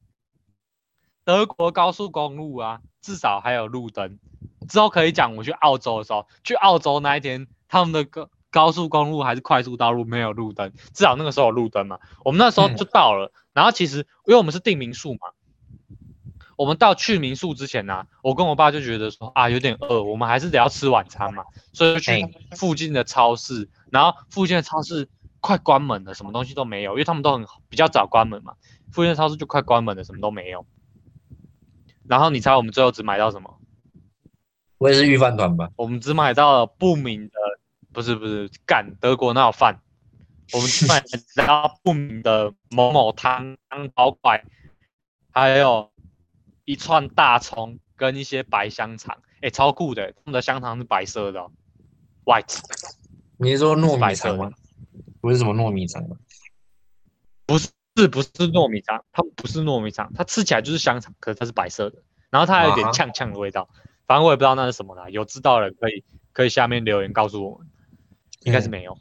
[1.24, 4.18] 德国高速公路啊，至少还有路灯。
[4.68, 12.00] 之后可以讲，我去澳洲的时候，去澳洲那一天，他们的高高速公路还是快速道路没有路灯，至少那个时候有路灯嘛。
[12.24, 15.20] 我们那时候就到了，然后其实因为我们是订民宿嘛，
[16.60, 21.42] 我们到去民宿之前呢、我跟我爸就觉得说啊有点饿，我们还是得要吃晚餐嘛，
[21.72, 25.08] 所以就去哎附近的超市，然后附近的超市
[25.40, 28.52] 快关门了，什么东西都没有，因为他们都很比较早关门嘛，
[28.92, 30.66] 附近的超市就快关门了，什么都没有。
[32.06, 33.58] 然后你猜我们最后只买到什么？
[34.76, 35.70] 我也是预饭团吧？
[35.76, 37.32] 我们只买到了不明的，
[37.90, 39.80] 不是不是，干德国那有饭，
[40.52, 41.02] 我们只买
[41.36, 44.44] 到不明的某某汤汤包块，
[45.30, 45.90] 还有
[46.70, 51.50] 一串大葱跟一些白香肠，哎，超酷的，他们的香肠是白色的、哦、
[52.24, 52.60] ，white，
[53.38, 54.52] 你是说糯米肠吗？
[55.20, 56.16] 不是什么糯米肠吗？
[57.44, 57.68] 不是
[58.08, 59.04] 不是糯米肠？
[59.10, 63.68] 它不是糯米肠，它吃起来就是香肠，可是它是白色的，然后它还有点呛呛的味道，
[64.06, 67.68] 反正我也不知道那是什么啦，有知道的可以可以下面留言告诉我们，
[68.44, 68.96] 应该是嗯没有。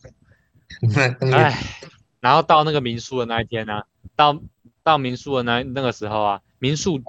[1.31, 1.87] 哎个，
[2.19, 3.83] 然后到那个民宿的那一天呢、
[4.15, 4.41] 到
[4.81, 7.01] 到民宿的那那个时候啊，民宿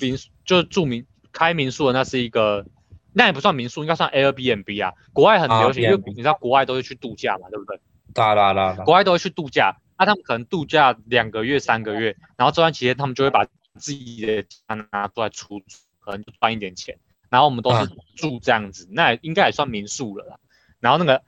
[0.00, 2.64] 民宿就是住民开民宿的那是一个，
[3.12, 4.94] 那也不算民宿，应该算 Airbnb 啊。
[5.12, 7.80] 国外很啊流行，因为你知道国外都会去度假嘛，对不对？
[8.14, 13.44] 哒啦啦啦，国外都会去度假，那、他们可能度假两个月、三个月，然后这段期间他们就会把
[13.78, 16.98] 自己的家拿出来出租，可能就赚一点钱。
[17.30, 20.36] 然后我们都是住这样子，那应该也算民宿了啦。
[20.80, 21.22] 然后那个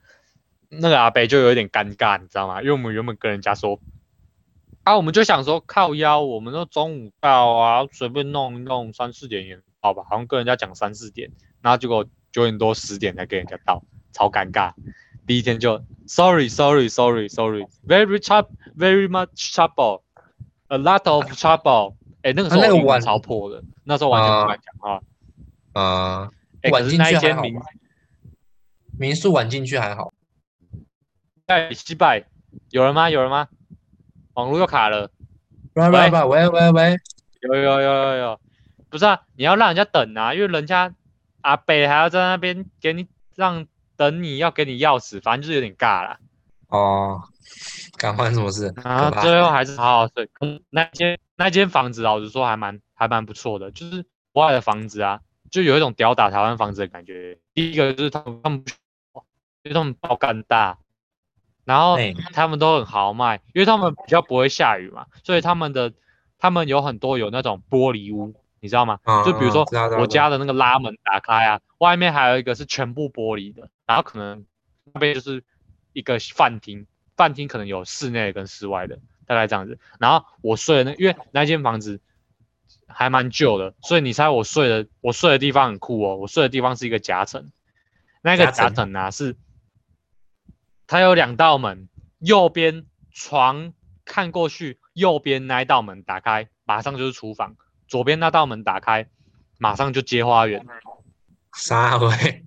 [0.69, 2.61] 那个阿北就有一点尴尬，你知道吗？
[2.61, 3.79] 因为我们原本跟人家说，
[4.85, 14.73] 啊，我们就想说靠腰，我们都中午到啊，随便弄一弄，三四点也到吧，好像跟人家讲三四点，然后结果九点多十点才给人家到，超尴尬。
[15.25, 20.03] 第一天就 sorry sorry sorry sorry very trouble very much trouble
[20.67, 25.01] a lot of trouble，哎、那个时候我英文啊那个晚超破的，那时候完全不敢讲话。
[25.73, 27.55] 啊，哎、晚可是那间民
[28.99, 30.13] 民宿晚进去还好，
[31.47, 32.27] 在西拜
[32.69, 33.09] 有人吗？
[33.09, 33.47] 有人吗？
[34.35, 35.09] 网络又卡了。
[35.73, 36.97] 喂喂喂喂喂喂，
[37.41, 38.39] 有有有有有，
[38.89, 40.93] 不是啊，你要让人家等啊，因为人家
[41.41, 43.65] 阿北还要在那边给你让
[43.97, 46.17] 等你要给你钥匙，反正就是有点尬啦。
[46.67, 47.21] 哦，
[47.97, 48.73] 敢发生什么事？
[48.83, 50.29] 然后最后还是好好睡。
[50.39, 55.19] 嗯那间那间房子老实说还蛮还蛮不错的，就是国外的房子啊，
[55.51, 57.37] 就有一种吊打台湾房子的感觉。
[57.53, 58.63] 第一个就是他们他们
[59.63, 60.77] 因为他们爆干大，
[61.65, 65.91] 然后哎他们都很豪迈，因为他们比较不会下雨嘛，所以他们的
[66.39, 68.99] 他们有很多有那种玻璃屋，你知道吗？
[69.05, 69.65] 嗯就比如说
[69.99, 74.45] 我家的那个拉门打开啊，外面还有一个是全部玻璃的，然后可能
[74.93, 75.43] 那边就是
[75.93, 76.85] 一个饭厅，
[77.17, 79.79] 饭厅可能有室内跟室外的，大概这样子。
[79.99, 81.99] 然后我睡的那，因为那间房子
[82.87, 87.51] 还蛮旧的，所以你猜我睡的我睡的地方很酷哦，我睡的地方是一个夹层，
[88.21, 89.35] 那个夹层啊是
[90.87, 97.55] 它有两道门，右边床看过去，右边那一道门打开，马上就是厨房；
[97.87, 99.07] 左边那道门打开，
[99.57, 100.65] 马上就接花园。
[101.53, 102.45] 啥喂？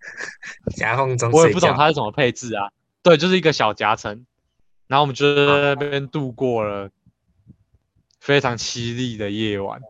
[0.76, 2.70] 夹缝中我也不懂，它是怎么配置啊。
[3.02, 4.24] 对，就是一个小夹层，
[4.86, 6.90] 然后我们就在那边度过了
[8.20, 9.80] 非常凄厉的夜晚。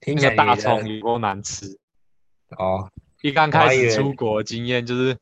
[0.00, 1.78] 听那个大葱有多难吃。
[2.50, 2.90] 哦，
[3.22, 5.18] 一刚开始出国的经验就是，啊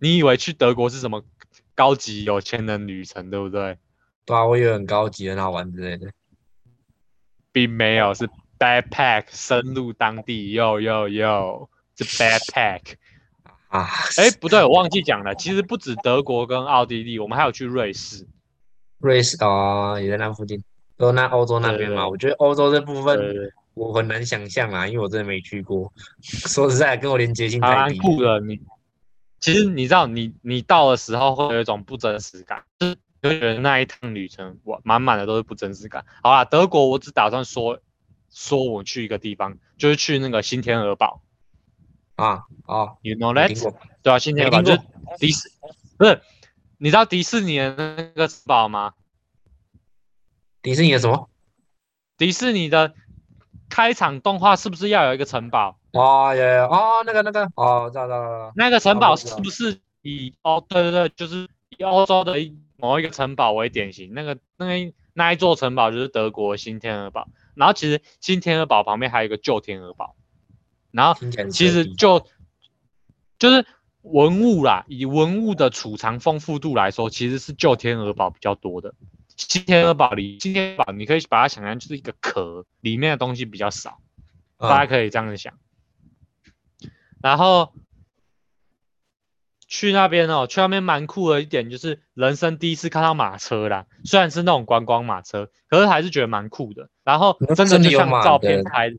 [0.00, 1.24] 你以为去德国是什么
[1.74, 3.78] 高级有钱人旅程，对不对？
[4.26, 6.10] 对啊，我以为很高级、很好玩之类的。
[7.52, 8.28] 并没有，是
[8.58, 12.94] backpack 深入当地，哟哟哟，是 backpack。
[13.68, 18.26] 啊，哎，不对，我忘记讲了，其实不止德国跟奥地利，我们还有去瑞士。
[18.98, 20.62] 瑞士哦，也在那附近，
[20.96, 22.08] 都那欧洲那边嘛。
[22.08, 25.92] 我觉得欧洲这部分我很难想象啦，因为我真的没去过。
[26.22, 27.98] 说实在，跟我连接性太低。
[27.98, 28.40] 酷的。
[28.40, 28.60] 你
[29.44, 36.06] 其实你知道你，你到的时候会有一种不真实感，就是就觉得那一趟旅程我，满满的都是不真实感。
[36.22, 37.78] 好啦，德国我只打算说
[38.30, 41.20] 说我去一个地方，就是去那个新天鹅堡
[42.14, 43.60] 啊，啊，，you know that？
[43.60, 44.80] 过，对啊，新天鹅堡就是
[45.18, 45.52] 迪士，
[45.98, 46.22] 不是？
[46.78, 48.94] 你知道迪士尼的那个城堡吗？
[50.62, 51.28] 迪士尼的什么？
[52.16, 52.94] 迪士尼的
[53.68, 55.78] 开场动画是不是要有一个城堡？
[55.94, 62.34] 哦耶哦那个那个哦知道知道知道，那个城堡是不是以哦对对对，就是以欧洲的
[62.76, 64.12] 某一个城堡为典型？
[64.12, 70.16] 那个那个那一座城堡就是德国新天鹅堡，然后其实新天鹅堡旁边还有一个旧天鹅堡，
[70.90, 72.26] 然后其实就
[73.38, 73.64] 就是
[74.02, 78.94] 文物啦，以文物的储藏丰富度来说，其实是旧天鹅堡比较多的。
[79.36, 83.98] 新天鹅堡里，新天鹅堡你可以把它想象就是一个壳，里面的东西比较少，
[84.58, 85.54] 大家嗯可以这样子想。
[87.24, 87.72] 然后
[89.66, 96.90] 去那边哦，去那边蛮酷的一点就是人生第一次看到马车啦，虽然是那种观光马车，可是还是觉得蛮酷的。
[97.02, 98.96] 然后真的就像照片拍的，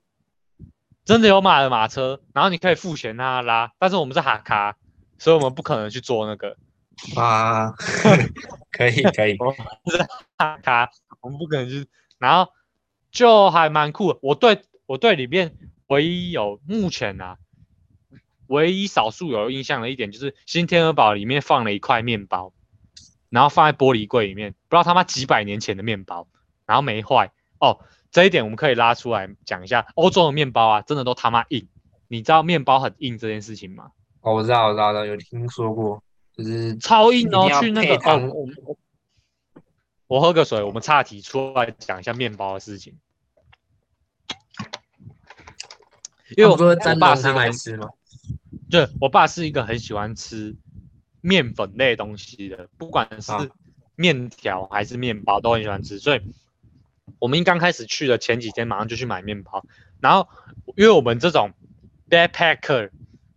[1.03, 4.75] 真的有马的马车，然后你可以付钱让它拉，但是我们是哈卡，
[5.19, 6.57] 所以我们不可能去坐那个
[7.15, 7.73] 啊，
[8.71, 9.37] 可 以可以，
[10.35, 10.89] 哈卡，
[11.21, 12.51] 我们不可能去，然后
[13.11, 14.19] 就还蛮酷的。
[14.23, 15.55] 我对我对里面
[15.87, 17.37] 唯一有目前啊，
[18.47, 22.53] 唯一少数有印象的一点就是新天鹅堡里面放了一块面包，
[23.29, 26.27] 然后放在玻璃柜里面，不知道他妈几百年前的面包，
[26.65, 27.79] 然后没坏哦。
[28.11, 31.67] 这一点我们可以拉出来讲一下，欧洲的面包啊，真的都他妈硬。
[32.07, 33.91] 你知道面包很硬这件事情吗？
[34.21, 36.01] 哦我知道我知道我知道有听说过，
[36.35, 38.31] 就是超硬哦去那个哦
[40.07, 42.97] 我喝个水，我们岔题出来讲一下面包的事情。
[46.37, 47.89] 因为我说我沾浓汤爸是一个很来吃吗？
[48.69, 50.55] 对我爸是一个很喜欢吃
[51.21, 53.47] 面粉类东西的，不管是啊
[53.95, 56.21] 面条还是面包都很喜欢吃，所以
[57.19, 59.65] 我们一刚开始去的前几天马上就去买面包，
[60.01, 60.27] 然后
[60.75, 61.51] 因为我们这种
[62.09, 62.89] backpacker，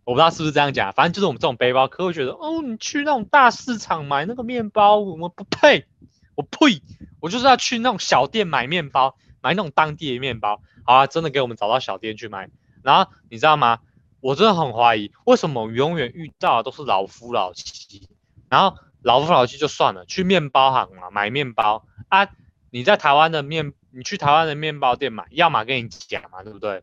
[0.05, 5.87] 我不知道是不是这样讲，反正就是我们这种背包客会觉得，哦，你去那种大市场买那个面包，我们不配，
[6.35, 6.83] 我呸，
[7.21, 10.61] 我就是要去那种小店买面包，买那种当地的面包。
[10.85, 12.51] 好啊，真的给我们找到小店去买，
[12.83, 13.81] 然后你知道吗？
[14.21, 18.09] 我真的很怀疑，为什么我永远遇到的都是老夫老妻，
[18.49, 21.87] 然后老夫老妻就算了，去面包行嘛买面包。
[22.09, 22.29] 啊，
[22.71, 26.83] 你在台湾的面，你去台湾的面包店买，要么跟你讲嘛，对不对？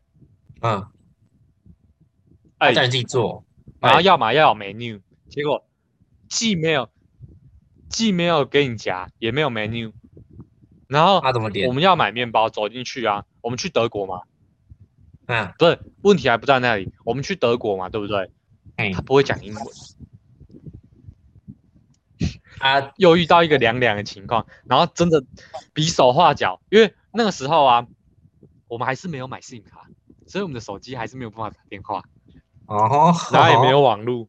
[0.62, 0.86] 嗯，
[2.58, 3.44] 哎、叫你自己做，
[3.80, 4.02] 然后哎。
[4.02, 5.66] 要么要有 menu，结果
[6.28, 6.88] 既没有
[7.90, 9.92] 既没有给你夹，也没有 menu，
[10.88, 11.68] 然后他怎么点？
[11.68, 11.72] 我？
[11.74, 14.22] 们要买面包走进去啊，我们去德国嘛，
[15.26, 18.30] 嗯，不是问题还不在那里，我们去德国嘛，对不对？
[18.76, 19.64] 哎他不会讲英文，
[22.60, 25.24] 啊，又遇到一个凉凉的情况，然后真的
[25.72, 27.86] 比手画脚，因为那个时候啊，
[28.68, 29.88] 我们还是没有买 SIM 卡，
[30.26, 32.04] 所以我们的手机还是没有办法打电话，
[32.66, 34.28] 哦，然后也没有网络，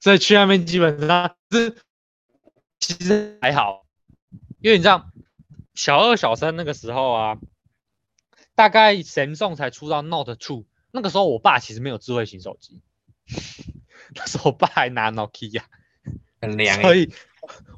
[0.00, 1.76] 所以去那边基本上是
[2.80, 3.84] 其实还好，
[4.60, 5.06] 因为你知道
[5.74, 7.36] 小二小三那个时候啊，
[8.54, 12.80] 大概 Samsung 才出到 Note Two，那个时候我爸其实没有智慧型手机，
[14.14, 15.62] 那时候我爸还拿 Nokia。
[16.40, 17.10] 很凉欸，所以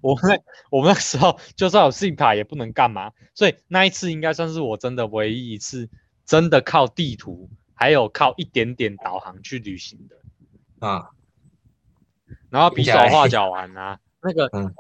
[0.00, 0.38] 我们那
[0.70, 5.88] 我们那时候就算有 SIM 卡也不能干嘛，所以那一次应该算是我真的唯一一次
[6.24, 10.16] 真的靠地图，还有靠一点点导航去旅行的，
[10.84, 11.10] 啊，
[12.50, 14.74] 然后比手画脚玩啊，那个、嗯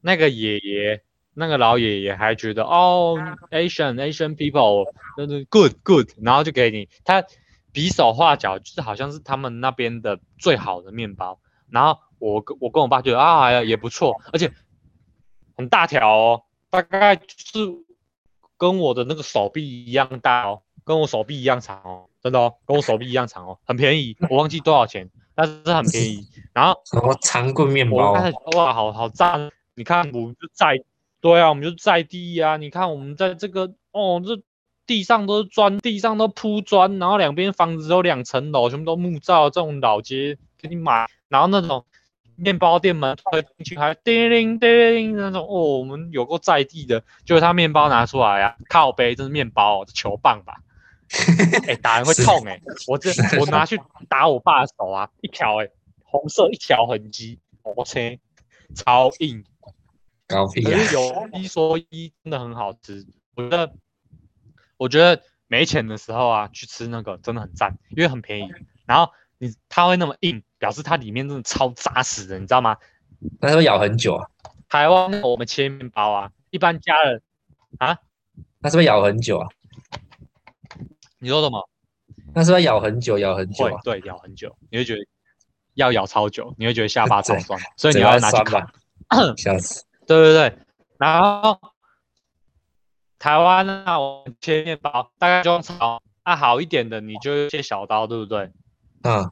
[0.00, 1.03] 那个爷爷。
[1.34, 3.16] 那个老爷爷还觉得哦
[3.50, 7.24] ，Asian Asian people，真的 good good，然后就给你他
[7.72, 11.40] 比手画脚，就是好像是他们那边的最好的面包。
[11.70, 14.52] 然后我跟我跟我爸觉得啊也也不错，而且
[15.56, 17.58] 很大条哦，大概就是
[18.56, 26.28] 跟我的那个手臂一样大哦，跟我手臂一样长哦，真的哦，跟我手臂一样长哦，很便宜，我忘记多少钱，但是很便宜。
[26.52, 28.12] 然后什么长棍面包
[28.54, 29.50] 哇，好好赞！
[29.74, 30.76] 你看，我们就在，
[31.24, 34.42] 对啊，我们就在地呀、你看，我们在这个哦，这
[34.86, 41.86] 地上都是砖，地上都铺砖，然后两边房子都两层楼，全部都木造，这种老街给你买，然后那种
[42.36, 50.56] 面包店门推进去还叮铃叮铃那种哦，我们有过在地的，就是他面包拿出来啊，靠背这是面包哦，球棒吧。
[51.66, 53.10] 哎、打人会痛哎、我这
[53.40, 55.68] 我拿去打我爸的手啊，一条哎、
[56.02, 58.18] 红色一条痕迹，我切，
[58.74, 59.42] 超硬。
[60.34, 60.78] 可搞屁啊！
[60.78, 63.06] 是有 一说一，真的很好吃。
[63.36, 63.72] 我觉得，
[64.76, 68.50] 我觉得没钱的时候啊，去吃那个真的很赞，因为很便宜。
[68.86, 72.76] 然后你它会那么硬，表示它里面真的超扎实的，你知道吗？
[73.40, 74.28] 那时候咬很久啊，
[74.68, 77.22] 台湾我们切面包啊，一般加了
[77.78, 77.98] 啊，
[78.58, 79.48] 那是不是咬很久啊？
[81.18, 81.68] 你说什么？
[82.34, 83.70] 那是不是咬很久，咬很久啊？
[83.82, 85.06] 会对，咬很久，你会觉得
[85.74, 88.72] 要咬超久，你会觉得下巴 超对酸，所以你要拿去烤酸吧。
[89.36, 89.84] 笑死！
[90.06, 90.58] 对对对，
[90.98, 91.58] 然后
[93.18, 98.50] 台湾呢，我切面包大概就用炒，啊好一点的你就用一些小刀，对不对？
[99.02, 99.30] 嗯，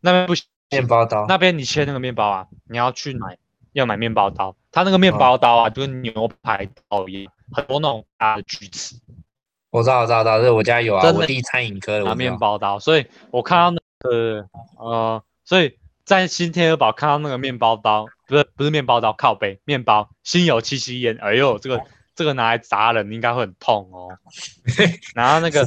[0.00, 3.38] 那边不行，面包刀，那边你切那个面包啊，你要去买，
[3.72, 4.56] 要买面包刀。
[4.72, 8.96] 它那个面包刀啊，就跟牛排刀一样，很多那种大的锯齿。
[9.70, 12.14] 我知道，我知道，知道，这我家有啊，我弟餐饮科的，拿我知道。
[12.16, 21.16] 面包刀，所以我看到那个呃，所以在新天鹅堡看到那个面包刀，不是不是面包刀，靠背面包，心有戚戚焉。
[21.20, 21.82] 哎呦，这个
[22.14, 24.16] 这个拿来砸人应该会很痛哦。
[25.14, 25.66] 然后那个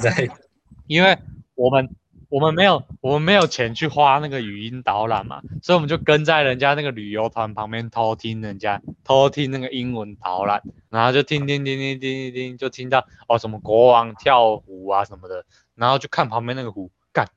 [0.88, 1.18] 因为
[1.56, 1.90] 我们
[2.30, 17.28] 我们没有我们没有钱去花那个语音导览嘛，所以我们就跟在人家那个旅游团旁边偷听人家偷听那个英文导览，然后就听听听听听听听，就听到哦什么国王跳舞啊什么的，然后就看旁边那个湖，干，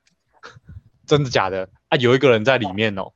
[1.05, 1.97] 真的假的啊？
[1.97, 3.13] 有一个人在里面哦，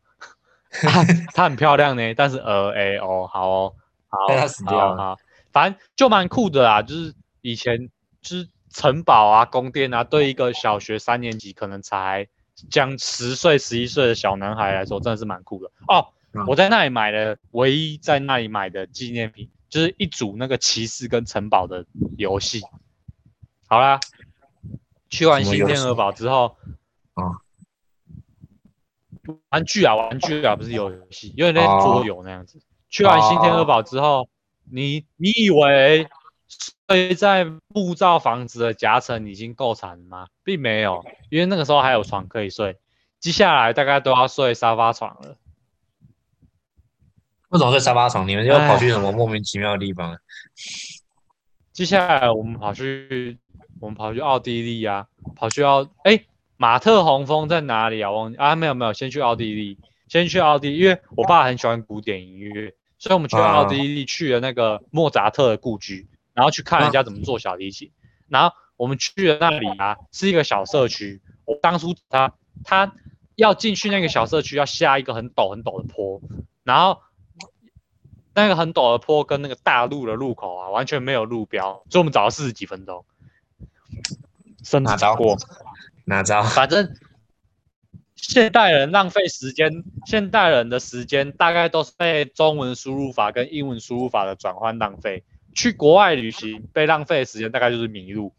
[0.88, 3.74] 啊、她很漂亮呢，但是呃哎哦好哦
[4.08, 4.98] 好但她死掉了。
[4.98, 5.18] 好好，
[5.52, 7.90] 反正就蛮酷的啦，就是以前
[8.22, 12.28] 就是城堡啊、宫殿啊，对一个小学三年级可能才
[12.70, 15.72] 将十岁、十一岁的小男孩来说，真的是蛮酷的。
[15.88, 16.08] 哦。
[16.34, 16.46] 嗯。
[16.48, 21.86] 我在那里买的唯一在那里买的纪念品，就是一组那个骑士跟城堡的
[22.18, 22.62] 游戏。
[23.68, 24.00] 好啦，
[25.10, 26.58] 去完新天鹅堡之后，
[27.14, 27.38] 哦
[29.50, 32.62] 玩具啊，玩具啊，不是游戏，有点类似哦桌游那样子。
[32.90, 34.30] 去完新天鹅堡之后，
[34.72, 36.08] 你你以为
[36.88, 40.28] 睡在木造房子的夹层已经够惨了吗？
[40.44, 42.78] 并没有，因为那个时候还有床可以睡。
[43.20, 45.38] 接下来大概都要睡沙发床了。
[47.50, 48.28] 为什么睡沙发床？
[48.28, 50.18] 你们又跑去什么莫名其妙的地方？
[51.72, 53.40] 接下来我们跑去，
[53.82, 56.24] 我们跑去奥地利啊，跑去奥，哎，
[56.58, 58.12] 马特洪峰在哪里啊？
[58.12, 67.92] 忘记啊，没有没有，先去奥地利，先去奥地利，因为我爸很喜欢古典音乐，所以我们去啊奥地利去了那个莫扎特的故居，然后去看人家怎么做小提琴，
[68.30, 72.94] 然后我们去了那里啊，是一个小社区，我当初他他
[73.36, 76.22] 要进去那个小社区要下一个很陡很陡的坡，
[76.64, 77.02] 然后
[78.34, 83.04] 那个很陡的坡跟那个大路的路口啊，完全没有路标，所以我们找了四十几分钟，
[84.64, 85.38] 甚至哪招过。
[86.06, 86.42] 哪招？
[86.48, 86.96] 反正
[88.16, 95.24] 现代人浪费时间，现代人的时间大概都是被中文输入法跟英文输入法的转换浪费。
[95.54, 98.34] 去国外旅行被浪费的时间大概就是迷路。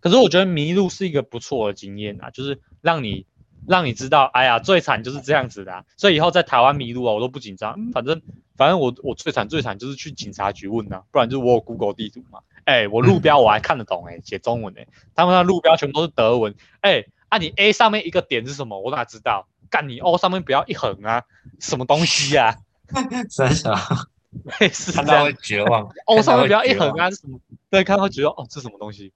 [0.00, 3.26] 可是我觉得迷路是一个不错的经验啊，就是让你
[3.66, 8.20] 让你知道，哎呀，最惨就是这样子的、所以以后在台湾迷路啊，我都不紧张，反正
[8.54, 18.80] 反正我我最惨最惨就是去警察局问啊，不然就我有 Google 地图嘛，哎，我路标我还看得懂哎、写中文哎、他们那路标全部都是德文，哎，啊你 A 上面一个点是什么？
[18.80, 19.46] 我哪知道？
[19.70, 21.22] 干你 O 上面不要一横啊，
[21.58, 22.56] 什么东西呀、
[23.28, 23.74] 三小
[24.60, 25.90] 类似这样看到会绝望。
[26.06, 27.38] O 上面不要一横啊，是什么？
[27.70, 29.12] 对，看到会觉得哦，这什么东西？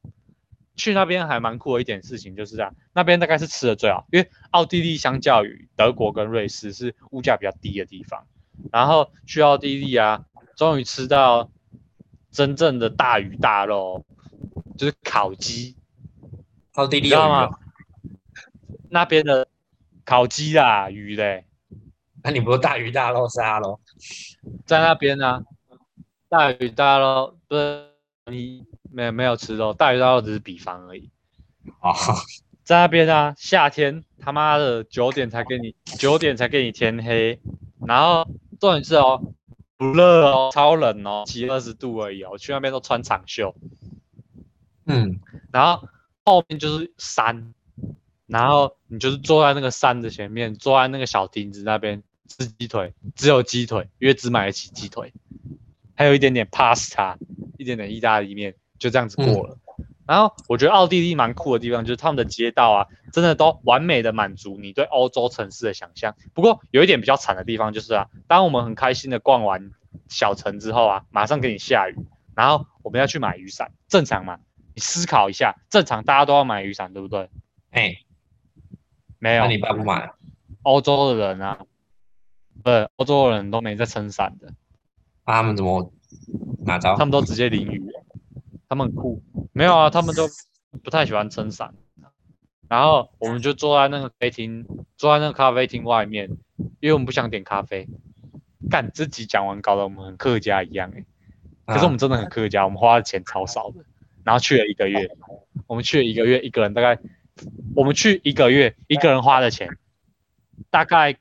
[0.76, 8.26] 去那边还蛮酷的一点事情就是这样，那边大概是吃的最好，因为奥地利相较于德国跟瑞士是物价比较低的地方。
[8.72, 10.24] 然后去奥地利啊，
[10.56, 11.50] 终于吃到
[12.30, 14.04] 真正的大鱼大肉，
[14.76, 15.76] 就是烤鸡，
[16.74, 17.58] 奥地利你知道吗？
[18.90, 19.48] 那边的
[20.04, 21.46] 烤鸡啦，鱼嘞，
[22.22, 23.80] 那你不是大鱼大肉杀喽？
[24.66, 25.42] 在那边呢、
[26.28, 27.88] 大鱼大肉不是
[28.26, 31.10] 你没有没有吃肉，大鱼大肉只是比方而已。
[31.80, 31.92] 哦，
[32.64, 37.40] 在那边啊，夏天他妈的九点才给你九点才给你天黑，
[37.86, 38.26] 然后
[38.58, 39.34] 重点是哦，
[39.78, 43.54] 不热哦，超冷哦，七二十度而已哦，我去那边都穿长袖，
[44.86, 45.20] 嗯，
[45.52, 45.88] 然后
[46.24, 47.54] 后面就是山，
[48.26, 55.12] 然后你就是坐在那个山的前面，坐在那个小亭子那边吃鸡腿，只有鸡腿，因为只买得起鸡腿，
[55.94, 57.16] 还有一点点 pasta，
[57.56, 59.56] 一点点意大利面，就这样子过了。
[60.08, 66.16] 然后我觉得奥地利蛮酷的地方就是他们的街道啊，真的都完美的满足你对欧洲城市的想象。
[66.32, 69.70] 不过有一点比较惨的地方就是啊，当我们很开心的逛完
[70.09, 71.94] 小城之后啊，马上给你下雨，
[72.34, 74.38] 然后我们要去买雨伞，正常嘛？
[74.74, 77.28] 你思考一下，正常大家都要买雨伞，对不对？
[77.70, 77.98] 哎，
[79.18, 80.11] 没有那，你爸不买？
[80.62, 81.59] 欧洲的人啊，
[82.64, 84.54] 对，欧洲的人都没在撑伞的，
[85.26, 85.92] 那他们怎么
[86.64, 87.04] 哪招他？
[87.04, 87.97] 们都直接淋雨了，
[88.68, 89.22] 他们很酷。
[89.52, 90.28] 没有啊，他们都
[90.82, 91.74] 不太喜欢撑伞。
[92.68, 94.66] 然后我们就坐在那个咖啡厅，
[94.96, 96.28] 坐在那个咖啡厅外面，
[96.80, 97.88] 因为我们不想点咖啡。
[98.68, 101.04] 干，这集讲完搞得我们很客家一样哎、
[101.64, 103.84] 可是我们真的很客家，我们花的钱超少的，
[104.24, 105.08] 然后去了一个月，
[105.66, 107.00] 我们去了一个月，一个人大概，
[107.74, 109.78] 我们去一个月，一个人花的钱，
[110.68, 111.16] 大概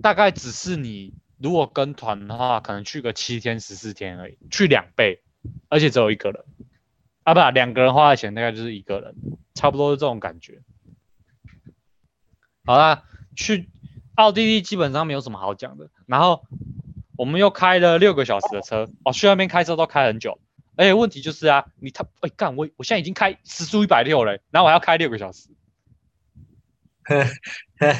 [0.00, 5.20] 大概只是你如果跟团的话，可能去个七天十四天而已，去两倍，
[5.68, 6.44] 而且只有一个人，
[7.22, 9.14] 啊不，两个人花的钱大概就是一个人，
[9.54, 10.62] 差不多是这种感觉。
[12.64, 13.04] 好啦，
[13.36, 13.68] 去
[14.14, 15.90] 奥地利基本上没有什么好讲的。
[16.06, 16.44] 然后
[17.16, 20.40] 我们又开了六个小时的车，哦，去那边开车都开很久。
[20.76, 25.48] 而且问题就是啊，你他哎干我我现在已经开时速一百六了，然后我还要开六个小时，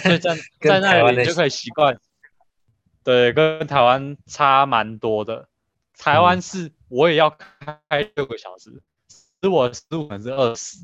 [0.03, 1.99] 所以在 在那里就可以习惯。
[3.03, 5.49] 对，跟台湾差蛮多的。
[5.97, 8.82] 台湾是我也要开六个小时，
[9.43, 10.78] 是我十五分是二十。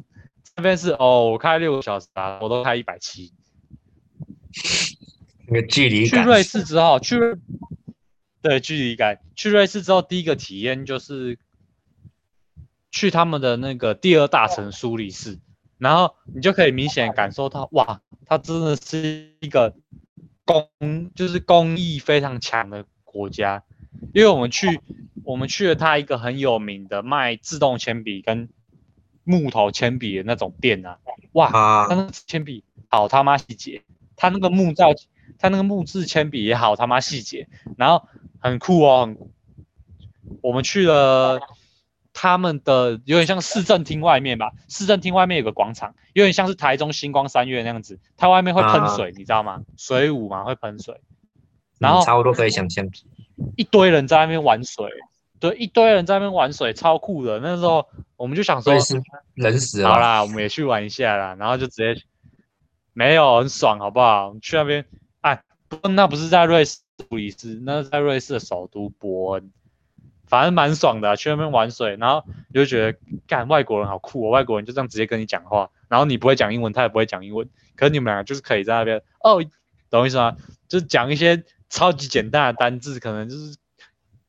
[0.56, 3.32] 这边是哦，我开六个小时啊，我都开一百七。
[5.48, 7.18] 那个距离去瑞士之后，去
[8.40, 9.20] 对距离感。
[9.34, 11.38] 去瑞士之后，第一个体验就是
[12.90, 15.40] 去他们的那个第二大城苏黎世，
[15.78, 19.74] 然后你就可以明显感受到，哇，它真的是一个
[20.44, 23.64] 工，就是工艺非常强的国家。
[24.12, 24.80] 因为我们去，
[25.24, 28.48] 我们去了他一个很有名的卖自动铅笔跟。
[29.26, 30.98] 木头铅笔的那种店啊，
[31.32, 31.48] 哇，
[31.88, 33.82] 他那个铅笔好他妈细节，
[34.16, 34.92] 他那个木造，
[35.38, 38.06] 他那个木质铅笔也好他妈细节，然后
[38.38, 39.16] 很酷哦，很。
[40.42, 41.40] 我们去了
[42.12, 49.62] 他们的有点像市政厅外面吧，市政厅外面有个广场，有点像是台中星光三月那样子，它外面会喷水，你知道吗？
[49.78, 51.00] 水舞嘛会喷水，
[51.78, 52.86] 然后差不多可以想象，
[53.56, 54.90] 一堆人在那边玩水。
[55.40, 57.38] 对，一堆人在那边玩水，超酷的。
[57.40, 58.72] 那时候我们就想说，
[59.34, 59.88] 冷死了。
[59.90, 61.36] 好啦，我们也去玩一下啦。
[61.38, 62.02] 然后就直接
[62.94, 64.34] 没有很爽，好不好？
[64.40, 64.86] 去那边，
[65.20, 66.78] 哎，不，那不是在瑞士
[67.08, 69.50] 布里斯，那是在瑞士的首都伯恩。
[70.26, 79.44] 反正蛮爽的，去那边玩水，然后你就觉得，干外国人好酷哦，外国人就这样直接跟你讲话，然后你不会讲英文，他也不会讲英文，可是你们两个就是可以在那边，哦，
[79.90, 80.34] 懂我意思吗？
[80.66, 83.56] 就是讲一些超级简单的单字，可能就是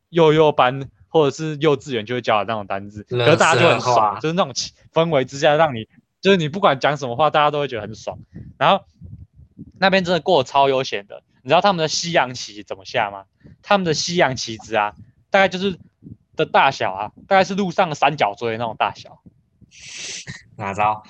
[0.09, 0.89] 幼幼班。
[1.07, 4.51] 或者是幼稚园就会教的那种单字，可是大家就很爽，就是那种
[4.91, 5.87] 氛围之下，让你
[6.19, 8.19] 就是你不管讲什么话，大家都会觉得很爽。
[8.57, 8.83] 然后
[9.79, 13.23] 那边真的过得超悠闲的，你知道他们的西洋棋怎么下吗？
[13.61, 14.93] 他们的西洋棋子啊，
[15.29, 15.79] 大概就是
[16.35, 19.21] 的大小啊，大概是路上的三角锥那种大小。
[20.57, 21.01] 哪招？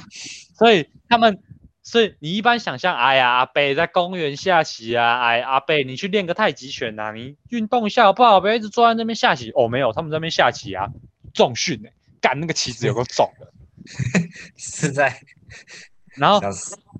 [0.54, 1.42] 所以他们。
[1.88, 8.42] 所以你一般想象，哎呀，阿贝在公园下棋啊，哎，阿贝你去练个太极拳呐，你运动一下好不好？
[8.42, 9.52] 不要一直坐在那边下棋。
[9.52, 10.88] 哦，没有，他们在那边下棋啊，
[11.32, 13.54] 重训呢，干那个棋子有个重的，
[14.58, 15.22] 是在，
[16.18, 16.42] 然后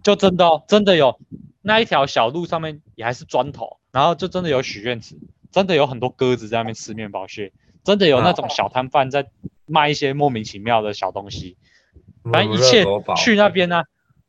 [0.04, 1.20] 就真的哦，真的有
[1.64, 5.18] 那一条小路上面也还是砖头，然后就真的有许愿池，
[5.52, 7.52] 真的有很多鸽子在那边吃面包屑，
[7.84, 9.26] 真的有那种小摊贩在
[9.66, 11.58] 卖一些莫名其妙的小东西，
[12.32, 12.86] 反正一切
[13.18, 13.82] 去那边呢。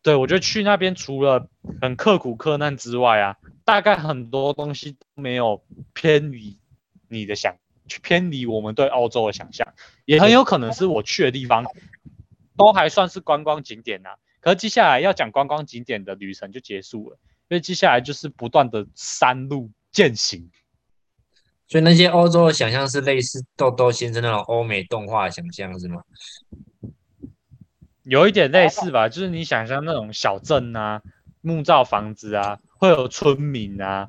[0.07, 1.48] 对，我觉得去那边除了
[1.82, 6.57] 很刻苦克难之外啊，大概很多东西都没有偏离
[7.09, 7.57] 你的想，
[8.04, 9.66] 偏离我们对欧洲的想象，
[10.04, 11.64] 也很有可能是我去的地方
[12.57, 14.11] 都还算是观光景点呐。
[14.38, 20.48] 可是接下来要讲观光景点的旅程就结束了，因为接下来就是不断的山路践行。
[21.66, 26.00] 所以那些欧洲的想象是类似豆豆先生那种欧美动画想象是吗？
[28.09, 31.02] 有一点类似吧，就是你想象那种小镇啊，
[31.40, 34.09] 木造房子啊，会有村民啊，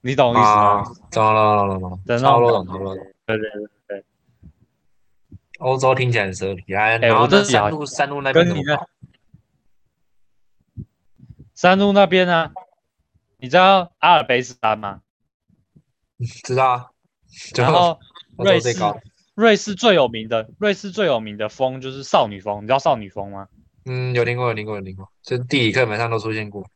[0.00, 0.82] 你懂意思吗？
[1.12, 2.66] 懂了懂了懂了，懂差不多懂。
[3.24, 4.04] 对对对对。
[5.58, 8.62] 欧洲听起来很奢侈，哎，然后山路山路那边怎么
[11.54, 12.50] 山路那边呢？
[13.38, 15.02] 你知道阿尔卑斯山吗？
[16.44, 16.86] 知道啊。
[17.54, 18.00] 然后
[18.38, 18.74] 瑞士。
[19.36, 23.48] 瑞士最有名的，瑞士最有名的风就是少女风，你知道少女风吗？
[23.84, 26.66] 嗯，有听过，有听过，有听过，就地理课本上都出现过。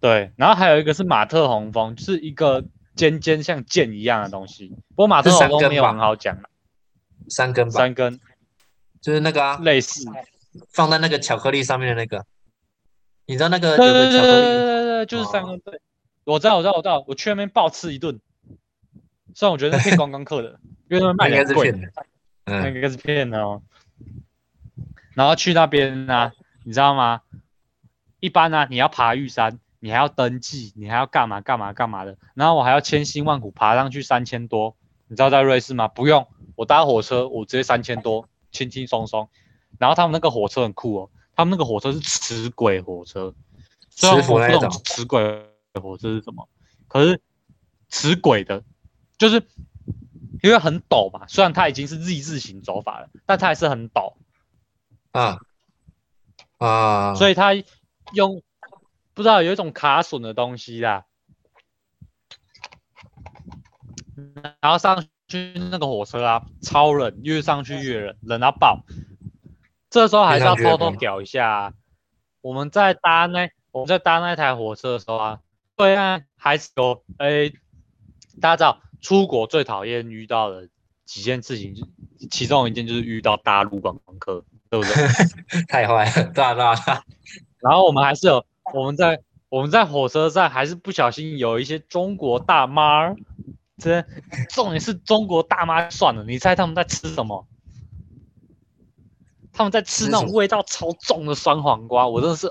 [0.00, 2.64] 对，然后还有一个是马特洪峰，是一个
[2.96, 4.68] 尖尖像剑一样的东西。
[4.88, 6.38] 不过马特洪峰没有很好讲
[7.28, 7.70] 三根吧？
[7.72, 8.18] 三根，
[9.02, 10.04] 就是那个啊类似
[10.70, 12.24] 放在那个巧克力上面的那个。
[13.26, 13.76] 你知道那个？
[13.76, 15.60] 对对对对对对，就是三根。
[15.60, 15.80] 对，
[16.24, 18.18] 我知道，我知道，我知道，我去那边暴吃一顿。
[19.34, 20.58] 虽然我觉得是骗 观光客的。
[20.92, 21.74] 因为他们卖的贵，
[22.44, 23.62] 那个是骗的哦。
[25.14, 26.32] 然后去那边呢，
[26.64, 27.22] 你知道吗？
[28.20, 32.18] 一般呢，你要爬玉山，你还要登记，你还要干嘛干嘛干嘛的。
[32.34, 34.76] 然后我还要千辛万苦爬上去三千多，
[35.08, 35.88] 你知道在瑞士吗？
[35.88, 39.30] 不用，我搭火车，我直接三千多，轻轻松松。
[39.78, 43.34] 然后他们那个火车很酷哦，他们那个火车是磁轨火车，
[43.88, 45.22] 虽然我不懂磁轨
[45.80, 46.46] 火车是什么，
[46.86, 47.18] 可是
[47.88, 48.62] 磁轨的，
[49.16, 49.42] 就是。
[50.42, 54.14] 因为很陡嘛，虽然它已经是 Z 字形走法了，但它还是很陡
[55.12, 55.38] 啊
[56.58, 57.54] 啊，所以它
[58.12, 58.42] 用
[59.14, 61.04] 不知道有一种卡榫的东西啦，
[64.60, 68.84] 然后上去那个火车啊，超冷，越上去越冷，冷到爆。
[69.90, 71.74] 这时候还是要偷偷屌一下，
[72.40, 75.40] 我们在搭那我们在搭那台火车的时候啊，
[75.76, 77.50] 对岸还是有诶，
[78.40, 80.68] 大家知道出国最讨厌遇到的
[81.04, 81.74] 几件事情，
[82.30, 84.94] 其中一件就是遇到大陆观光客，对不对？
[85.68, 86.74] 太坏了，对啊对啊。
[87.58, 93.14] 然后我们还是有我们在我们在火车站还是不小心有一些中国大妈，
[93.76, 94.02] 这
[94.48, 97.46] 重点是中国大妈算了，你猜他们在吃什么？
[99.52, 102.50] 他们在吃那种味道超重的酸黄瓜，我真的是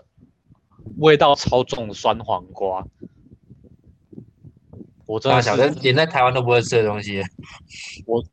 [0.98, 2.86] 味道超重的酸黄瓜。
[5.12, 7.22] 我真的小的连在台湾都不会吃的东西。
[8.06, 8.24] 我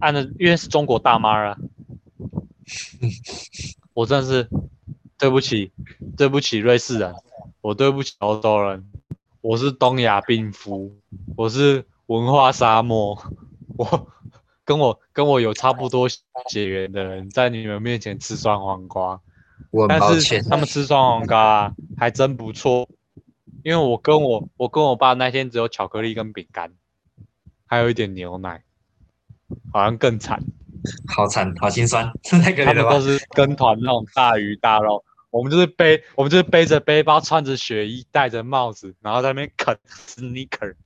[0.00, 1.56] 按的因为是中国大妈啊，
[3.94, 4.46] 我真的是
[5.16, 5.72] 对不起，
[6.18, 7.14] 对不起瑞士人，
[7.62, 8.84] 我对不起欧洲人，
[9.40, 11.00] 我是东亚病夫，
[11.34, 13.18] 我是文化沙漠，
[13.78, 14.08] 我。
[14.66, 16.08] 跟我跟我有差不多
[16.48, 19.20] 血缘的人，在你们面前吃酸黄瓜，
[19.86, 22.88] 但是他们吃酸黄瓜还真不错，
[23.64, 26.74] 因为我跟我我跟我爸那天只有巧克力跟饼干，
[27.64, 28.62] 还有一点牛奶，
[29.72, 30.44] 好像更惨，
[31.08, 40.74] 好惨，好心酸， 太可怜了他们都是跟团那种大鱼大肉，我们就是背我们就是背着背包，穿着雪衣，戴着帽子，然后在那边啃 sneaker。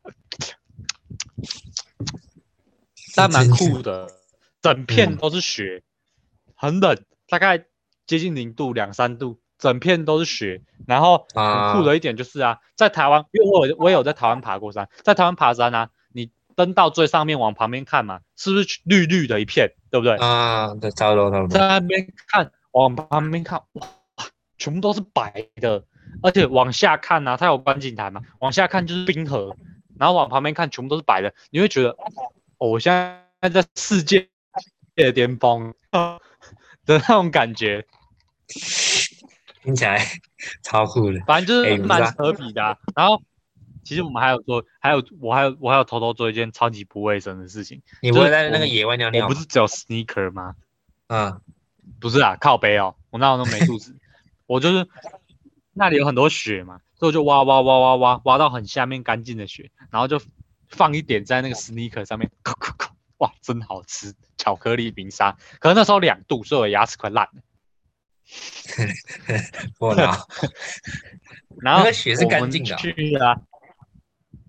[3.16, 4.08] 但蛮酷的，
[4.62, 5.82] 整片都是雪，
[6.54, 6.96] 很冷，
[7.28, 7.64] 大概
[8.06, 10.62] 接近零度两三度，整片都是雪。
[10.86, 20.16] 然后很酷的一点就是啊，在台湾，因为我我也有在台湾爬过山，在台湾爬山啊，你登到最上面往旁边看嘛，是不是绿绿的一片，对不对？
[20.16, 21.58] 啊，对，差不多差不多。
[21.58, 23.86] 在那边看，往旁边看，哇，
[24.56, 25.84] 全部都是白的，
[26.22, 29.56] 而且往下看呢，它有观景台嘛，往下看就是冰河，
[29.98, 31.90] 然后往旁边看，全部都是白的，你会觉得。
[31.90, 32.92] 哦我现
[33.40, 34.28] 在在世界
[34.96, 35.72] 的巅峰
[36.84, 37.86] 的那种感觉，
[39.68, 40.02] 听起来
[40.64, 41.20] 超酷的。
[41.26, 42.78] 反正就是蛮扯皮的。
[42.96, 43.22] 然后，
[43.84, 47.82] 其实我们还有做，还有我还有我还有偷偷做一件超级不卫生的事情。
[48.00, 49.24] 你不会在那个野外尿尿？
[49.24, 50.54] 我不是只有 sneaker 吗？
[51.08, 51.38] 嗯，
[52.00, 52.94] 不是啊，靠背哦。
[53.10, 53.94] 我那时候没肚子，
[54.46, 54.88] 我就是
[55.74, 60.20] 那里有很多雪嘛，所以我就挖挖挖挖挖挖到很下面干净的雪，然后就。
[60.70, 62.30] 放一点在那个 sneaker 上面，
[63.16, 64.14] 哇，真好吃！
[64.36, 67.40] 巧克力冰沙，可能那时候两度，所以我牙齿快烂了。
[69.78, 70.26] 我操！
[71.60, 73.40] 然后那个雪是干净的，去啊，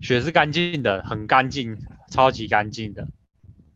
[0.00, 1.76] 雪是干净的，很干净，
[2.10, 3.08] 超级干净的。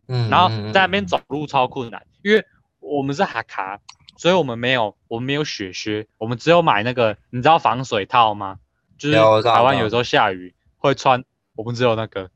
[0.07, 2.45] 嗯，然后在那边走路超困难，因为
[2.79, 3.81] 我们是哈卡，
[4.17, 8.59] 所以我们没有，我们没有雪靴，我们只有买那个，你知道防水套吗？
[8.99, 11.25] 就是台湾有时候下雨会穿，
[11.57, 12.31] 我们只有那个。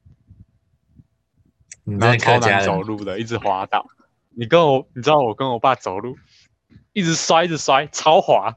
[1.84, 3.86] 然后超难走路的，一直滑倒。
[4.30, 6.18] 你跟我，你知道我跟我爸走路，
[6.92, 8.56] 一直摔，一直摔，超滑，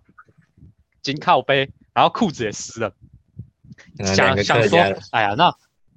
[1.02, 2.94] 紧靠背，然后裤子也湿了。
[3.98, 4.80] 想想说，
[5.12, 5.56] 哎呀，那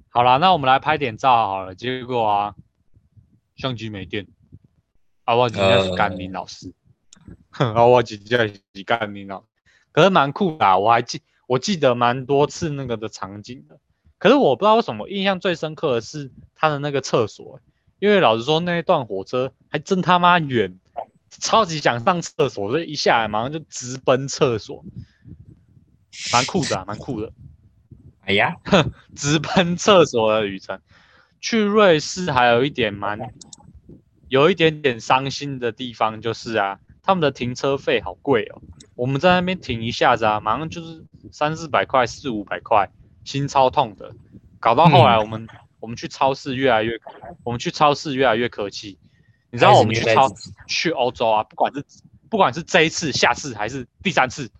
[0.09, 1.75] 好了，那我们来拍点照好了。
[1.75, 2.55] 结果啊，
[3.55, 4.27] 相机没电，
[5.23, 6.73] 啊，我直接是干林老师，
[7.51, 9.43] 啊，我直接是干林老，
[9.91, 13.79] 可是蛮酷的，我还记，我记得蛮多次那个的场景的。
[14.17, 17.59] 可是我不知道为什么印象最深刻的是他的那个厕所，
[17.99, 20.79] 因为老实说那一段火车还真他妈远，
[21.29, 24.83] 超级想上厕所，所以一下来马上就直奔厕所，
[26.31, 27.31] 蛮酷的，蛮酷的。
[28.21, 28.55] 哎呀，
[29.15, 30.79] 直奔厕所的旅程，
[31.39, 33.19] 去瑞士还有一点蛮
[34.27, 38.61] 有一点点伤心的地方就是啊，他们的停车费好贵哦，
[38.95, 42.91] 我们在那边停一下子啊，马上就是三四百块，四五百块。
[43.23, 44.15] 心超痛的，
[44.59, 45.47] 搞到后来我们
[45.79, 46.99] 我们去超市越来越，
[47.43, 48.99] 我们去超市越来越客气。
[49.55, 50.29] 你知道我们去超
[50.67, 51.85] 去欧洲啊，不管是
[52.29, 54.51] 不管是这一次、下次还是第三次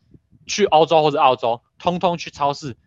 [0.47, 2.77] 去欧洲或者澳洲，通通去超市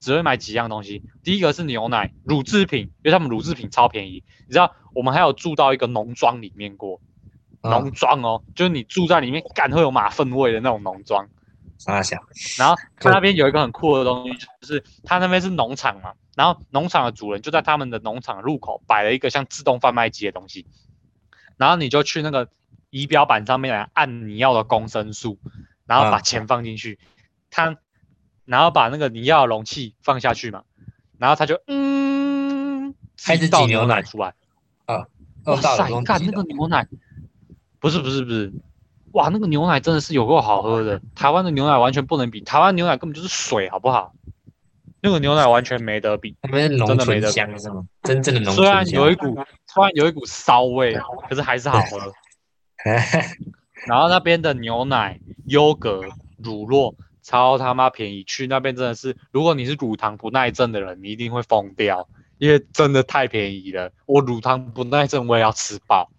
[0.00, 1.02] 只会买几样东西。
[1.22, 4.24] 第一个是牛奶、乳制品，因为他们乳制品超便宜。
[4.46, 7.02] 你知道我们还有住到一个农庄里面过，
[7.60, 11.28] 农庄哦，就是你住在里面，感会有马粪味的那种农庄。
[11.76, 12.16] 傻小，
[12.58, 20.66] 然后他那边有一个很酷的东西，就是他那边是农场嘛，然后农场的主人就在他们的农场入口摆了一个像自动贩卖机的东西，
[21.58, 22.48] 然后你就去那个
[22.88, 25.38] 仪表板上面来按你要的公升数，
[25.84, 26.98] 然后把钱放进去，
[27.50, 27.76] 他
[28.46, 30.62] 然后把那个你要的容器放下去嘛，
[31.18, 34.32] 然后他就嗯，开始倒牛奶出来，
[34.86, 35.06] 啊，
[35.44, 36.88] 哇塞，干那个牛奶，
[37.78, 38.50] 不是不是不是。
[39.12, 44.14] 哇，那个牛奶真的是有够好喝的，台湾的牛奶完全不能比，台湾牛奶根本就是水，好不好？
[45.00, 47.86] 那个牛奶完全没得比，真的没得香是吗？
[48.02, 49.34] 真正的浓虽然有一股，
[49.66, 50.94] 虽然有一股骚味，
[51.28, 52.12] 可是还是好喝。
[53.86, 56.02] 然后那边的牛奶、优格
[56.36, 63.92] 乳酪超他妈便宜，去那边真的是，如果你是乳糖不耐症的人，你一定会疯掉，因为真的太便宜了。
[64.06, 66.10] 我乳糖不耐症，我也要吃饱。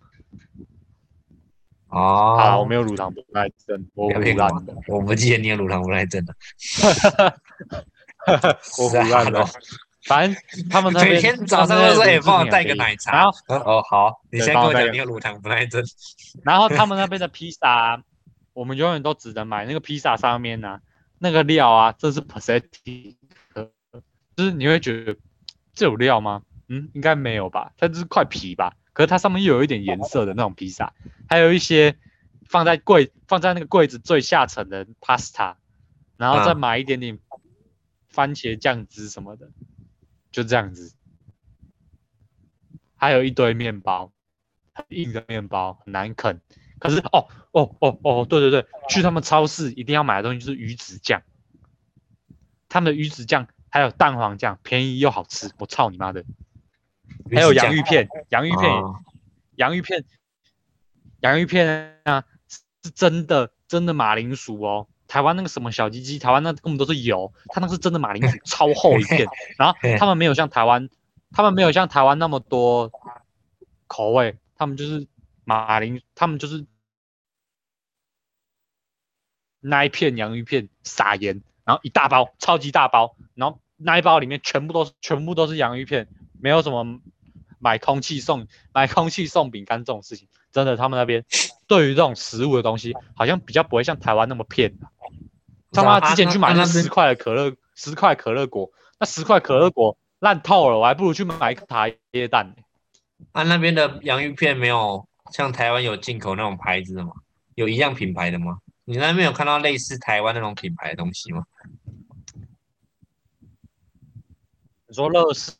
[1.89, 6.33] 哦，啊，我没有乳糖不耐症，我不要骗我，我不记得你有乳糖不耐症的。
[8.77, 9.45] 我不烂的，
[10.05, 13.11] 反正他们每天早上都说：“哎，帮我带个奶茶。”
[13.47, 15.83] 然后哦，好，你先跟我讲你有乳糖不耐症。
[16.43, 18.01] 然后他们那边的披萨，
[18.53, 20.79] 我们永远都只能买那个披萨上面呢，
[21.17, 23.17] 那个料啊，这是 p a s e t i
[24.35, 25.17] 就是你会觉得
[25.73, 26.43] 这有料吗？
[26.69, 27.71] 嗯，应该没有吧？
[27.77, 28.73] 它就是块皮吧？
[28.93, 30.93] 可是它上面又有一点颜色的那种披萨，
[31.27, 31.95] 还有一些
[32.47, 35.55] 放在柜放在那个柜子最下层的 pasta，
[36.17, 37.17] 然后再买一点点
[38.09, 39.49] 番茄酱汁什么的，
[40.31, 40.93] 就这样子。
[42.95, 44.11] 还有一堆面包，
[44.73, 46.41] 很硬的面包，很难啃。
[46.79, 51.23] 可是哦哦哦哦，对对对，去他们超市一定要买的东西就是鱼子酱，
[52.67, 55.49] 他们的鱼子酱还有蛋黄酱，便宜又好吃。
[55.59, 56.25] 我操你妈的！
[57.33, 58.83] 还有洋芋片，洋芋片，
[59.55, 60.03] 洋芋片，
[61.21, 62.25] 洋芋片啊，
[62.81, 64.88] 是真的真的马铃薯哦。
[65.09, 69.27] 台湾那个什么小鸡鸡，台湾那根本都是油，它那是真的马铃薯， 超厚一片。
[69.57, 70.87] 然后他们没有像台湾，
[71.31, 72.89] 他们没有像台湾那么多
[73.87, 75.05] 口味，他们就是
[75.43, 76.65] 马铃，他们就是
[79.59, 86.07] 那一片洋芋片撒盐，然后一大包，超级大包，然后那一包里面全部都是全部都是洋芋片，
[86.39, 87.01] 没有什么。
[87.61, 91.25] 买空气送买空气送饼干这种事情，真的，他们那边
[91.67, 94.77] 对于这种食物的东西，好像比较不会像台湾那么骗。
[95.71, 102.55] 他妈之前去买那十块的可乐，十块可乐果，那十块可乐果烂透了，我还不如去买一个茶叶蛋。
[103.31, 107.13] 啊，那边的洋芋片没有像台湾有进口那种牌子的吗？
[107.55, 108.59] 有一样品牌的吗？
[108.85, 111.45] 你那边有看到类似台湾那种品牌的东西吗？
[114.87, 115.53] 你说乐事？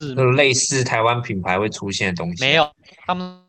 [0.00, 2.74] 是类似台湾品牌会出现的东西，没有，
[3.06, 3.44] 他们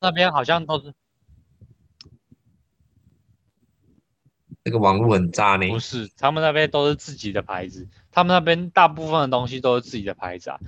[0.00, 0.92] 那边好像都是
[4.64, 5.68] 这个网络很渣呢。
[5.68, 10.60] 不是，他们那边都是自己的牌子，他们那边大部分的东西都是自己的牌子啊。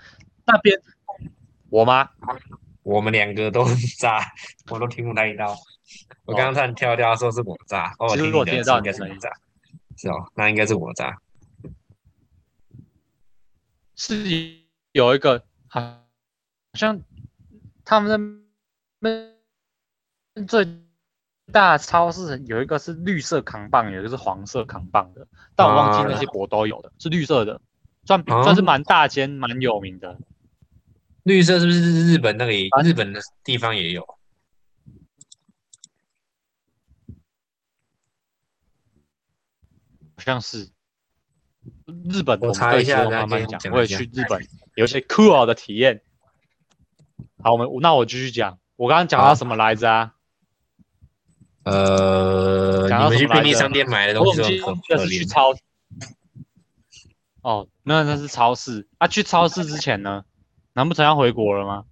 [0.47, 0.81] 那边
[1.71, 2.11] 我吗？
[2.83, 4.21] 我们两个都很渣，
[4.69, 5.57] 我都听不太到。
[6.27, 9.31] 我刚刚才跳跳说是我渣，其实我听得到应该是你渣，
[9.97, 11.19] 是哦，那应该是我渣。
[13.97, 14.59] 是
[14.93, 15.81] 有一个好
[16.75, 17.01] 像
[17.85, 18.45] 他们
[18.99, 19.11] 那
[20.47, 20.67] 最
[21.53, 27.61] 大超市有一个是绿色扛棒，有一个是黄色扛棒的，但我忘记那些国都有的，是绿色的，
[28.05, 30.19] 算算是蛮大间、蛮有名的。
[31.23, 34.03] 绿色是不是日本那里日本的地方也有？
[40.17, 40.71] 好像是。
[42.09, 43.61] 日本，我查一下，慢慢讲。
[43.73, 46.03] 我也去日本，有些 cool 的体验。
[47.43, 48.59] 好，我们那我继续讲。
[48.77, 50.14] 我刚刚讲到什么来着啊？
[51.65, 55.29] 呃，讲到去便利商店买的东西都很可怜。
[55.29, 55.55] 超
[57.43, 59.07] 哦，那那是超市啊。
[59.07, 60.25] 去超市之前呢，
[60.73, 61.85] 难不成要回国了吗？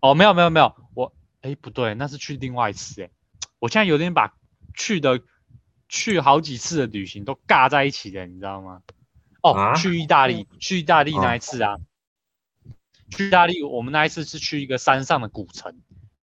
[0.00, 3.10] 哦，没有没有没有，我哎不对，那是去另外一次哎。
[3.58, 4.34] 我现在有点把
[4.74, 5.20] 去的。
[5.92, 8.80] 去好几次的旅行都尬在一起的，你知道吗？
[9.42, 11.78] 哦，去意大利，去意大利那一次啊，
[13.10, 15.80] 去意大利，我们那一次是去一个山上的古城，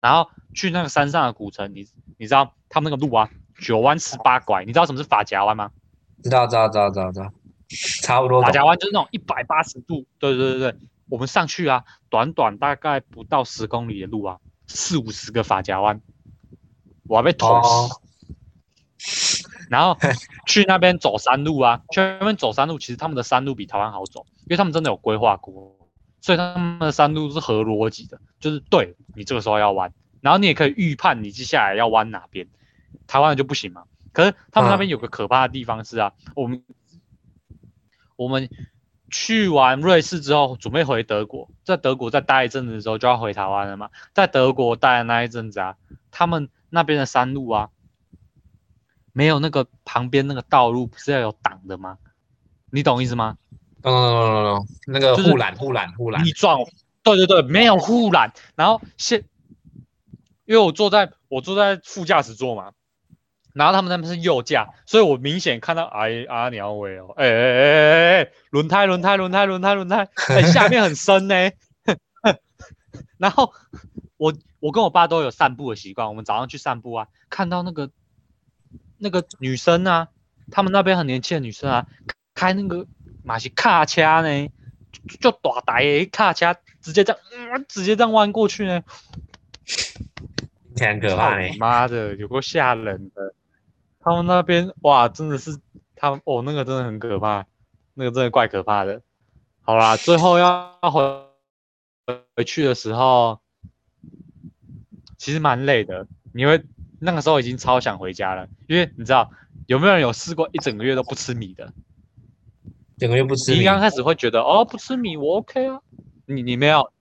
[0.04, 1.86] 然后去那个山上的古城，你
[2.18, 5.70] 你知道他们那个路啊，九弯十八拐，你知道什么是法夹弯吗？
[6.22, 7.32] 知道，知道，知道，知道，知道，
[8.02, 8.42] 差不多。
[8.42, 10.78] 法夹弯就是那种一百八十度，对对对对，
[11.08, 14.36] 我们上去啊，短短大概不到十公里的路啊，
[14.66, 16.02] 四五十个法夹弯，
[17.08, 17.62] 我还被捅
[18.98, 19.48] 死。
[19.70, 19.96] 然后
[20.46, 25.83] 去那边走山路啊，去那边走山路，其实他们的山路比台湾好走，因为他们真的有规划过，
[26.24, 32.48] 所以他们的山路是合逻辑的，就是对你这个时候要弯，然后你也可以预判你接下来要弯哪边，
[33.06, 33.84] 台湾的就不行嘛。
[34.10, 36.64] 可是他们那边有个可怕的地方是啊，我们
[38.16, 38.48] 我们
[39.10, 45.76] 去完瑞士之后，准备回德国，在德国再待一阵子之后就要回台湾了嘛，在德国待的那一阵子啊，
[46.10, 47.68] 他们那边的山路啊。
[49.12, 51.98] 没有那个旁边那个道路不是要有挡的吗？
[52.70, 53.36] 你懂意思吗？
[53.92, 56.24] 懂懂懂懂懂，那个护栏护栏护栏。
[56.24, 56.60] 你撞，
[57.02, 58.32] 对对对，没有护栏。
[58.56, 59.24] 然后现，
[60.46, 62.72] 因为我坐在我坐在副驾驶座嘛，
[63.52, 71.34] 然后他们那边是右驾，所以我明显看到哎阿鸟尾哦，哎哎哎哎哎，轮胎轮胎轮胎轮胎轮胎，哎下面很深呢。
[73.18, 73.52] 然后
[74.16, 77.90] 我我跟我爸都有散步的习惯，我们早上去散步啊，看到那个。
[78.96, 80.08] 那个女生啊，
[80.50, 81.86] 他们那边很年轻的女生啊，
[82.32, 82.86] 开那个
[83.24, 84.48] 马西卡车呢，
[84.92, 88.84] 就就大台的卡车，直接这样，嗯，直接这样弯过去呢，
[90.78, 93.34] 很可怕妈的，有够吓人的。
[94.00, 95.58] 他们那边哇，真的是
[95.96, 97.46] 他们哦，那个真的很可怕，
[97.94, 99.00] 那个真的怪可怕的。
[99.62, 101.26] 好啦，最后要要回
[102.36, 103.40] 回去的时候，
[105.16, 106.06] 其实蛮累的。
[106.34, 106.62] 你会
[107.00, 109.30] 那个时候已经超想回家了，因为你知道
[109.66, 111.72] 有没有人有试过一整个月都不吃米的？
[112.96, 115.80] 整个月不吃米，你刚开始会觉得哦，不吃米我 OK 啊，
[116.26, 116.92] 你你没有，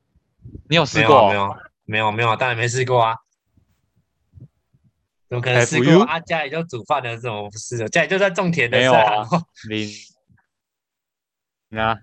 [0.69, 1.33] 你有试过？
[1.33, 3.17] 有啊没有没有没有，当然没试过啊。
[5.29, 6.19] 怎么可能试过啊？
[6.19, 7.87] 家里就煮饭的，怎么不是的？
[7.89, 9.27] 家里就在种田的，没有啊
[9.69, 9.87] 你
[11.69, 11.99] 你啊，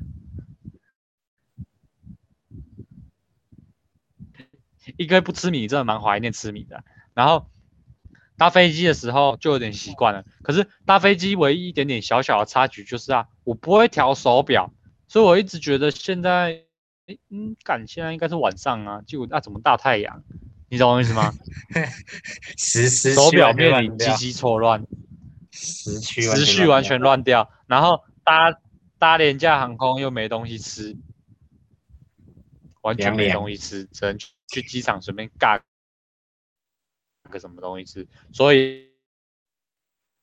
[4.97, 6.84] 一个不吃米，真的蛮怀念吃米的。
[7.14, 7.49] 然后
[8.41, 14.72] 搭飞机的时候就有点习惯了，可是搭飞机唯一一点点小小的插曲就是啊，我不会调手表，
[15.09, 16.62] 所以我一直觉得现在，
[17.05, 20.22] 诶嗯，赶现在应该是晚上啊，结果啊怎么大太阳？
[20.70, 21.34] 你懂我意思吗？
[22.57, 24.86] 时时手表面乱掉临机机错乱。
[25.53, 28.55] 时区时序完全乱掉，然后搭
[28.99, 30.97] 搭廉价航空又没东西吃，
[32.80, 35.61] 完全没东西吃，只能去去机场随便尬
[37.31, 38.09] 个什么东西吃。
[38.33, 38.91] 所以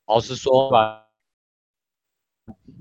[0.06, 1.06] 老实说吧，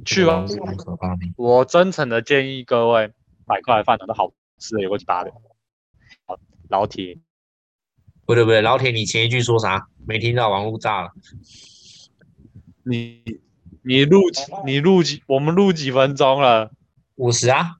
[0.05, 1.21] 去完很可怕的。
[1.37, 3.13] 我真诚的建议各位，
[3.45, 5.31] 买块的饭团都好吃的有个八的，
[6.25, 6.37] 好
[6.69, 7.17] 老铁，
[8.25, 9.89] 不对不对，老铁，你前一句说啥？
[10.05, 11.11] 没听到，网络炸了。
[12.83, 13.23] 你
[13.83, 16.71] 你录几你录几我们录几分钟了？
[17.15, 17.77] 五十啊，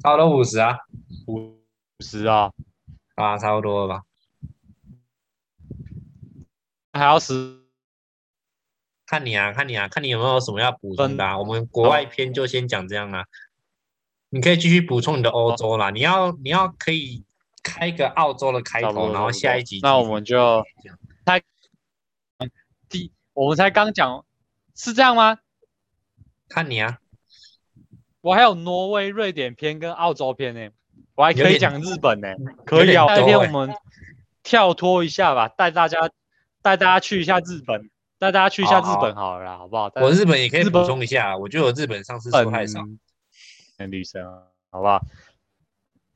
[0.00, 0.78] 差不多五十啊，
[1.26, 1.58] 五
[2.00, 2.52] 十啊，
[3.16, 4.04] 啊，差不多了吧？
[6.94, 7.60] 还要十
[9.06, 11.38] 看你啊，看你啊，看你有没有什么要补充的、啊。
[11.38, 13.26] 我们国外篇就先讲这样啦、
[14.30, 15.90] 你可以继续补充你的欧洲啦。
[15.90, 17.24] 你要你要可以
[17.62, 20.64] 开个澳洲的开头，然后下一集那我们就
[21.26, 21.40] 讲
[22.88, 24.24] 第，我们才刚讲，
[24.74, 25.38] 是这样吗？
[26.48, 26.98] 看你啊，
[28.20, 30.70] 我还有挪威、瑞典篇跟澳洲篇呢，
[31.14, 32.28] 我还可以讲日本呢，
[32.64, 33.04] 可以啊。
[33.08, 33.74] 那天我们
[34.42, 36.08] 跳脱一下吧，带大家
[36.64, 39.92] 带大家去一下日本，带大家去一下日本好了啦，好不好？
[39.96, 42.80] 我日本也可以补充一下，我觉得我日本上次说太少。
[43.76, 45.04] 本女生啊，好不好？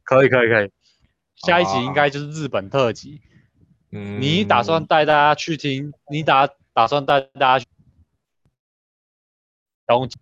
[0.05, 0.71] 可以可以可以，
[1.37, 3.21] 下一集应该就是日本特辑。
[3.93, 5.93] 嗯，你打算带大家去听？
[6.11, 7.67] 你打打算带大家去
[9.87, 10.19] 东京？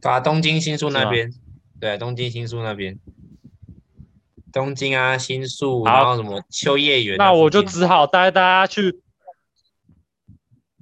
[0.00, 1.30] 打东京新宿那边？
[1.78, 2.98] 对，东京新宿那边。
[4.52, 9.02] 东京啊，新宿，好然后什么秋叶原啊、那我就只好带大家去。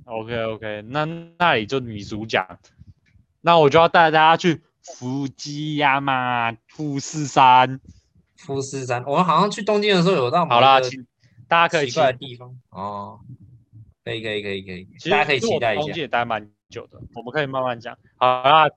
[0.04, 1.04] OK OK，那
[1.38, 2.46] 那里就女主角，
[3.40, 7.80] 那我就要带大家去福基亚马富士山。
[8.36, 9.02] 富士山。
[9.06, 10.78] 我们好像去东京的时候有到某好啦，
[11.48, 13.20] 大家可以期奇怪的地方哦。
[14.04, 15.82] 可以可以可以可以，大家可以期待一下。
[15.82, 17.96] 东京也待蛮久的，我们可以慢慢讲。
[18.16, 18.68] 好啦，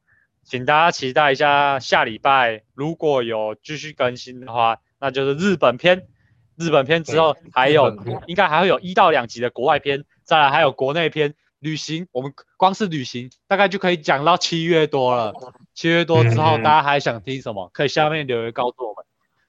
[0.50, 6.08] 请大家期待一下下礼拜如果有继续更新的话，那就是日本篇。
[6.56, 7.96] 日本篇之后对还有
[8.26, 11.36] 应该还会有一到两集的国外篇，再来还有国内篇。
[11.60, 15.34] 旅行，我们光是旅行大概就可以讲到七月多了。
[15.74, 17.70] 七月多之后，嗯大家还想听什么？
[17.74, 19.04] 可以下面留言告诉我们。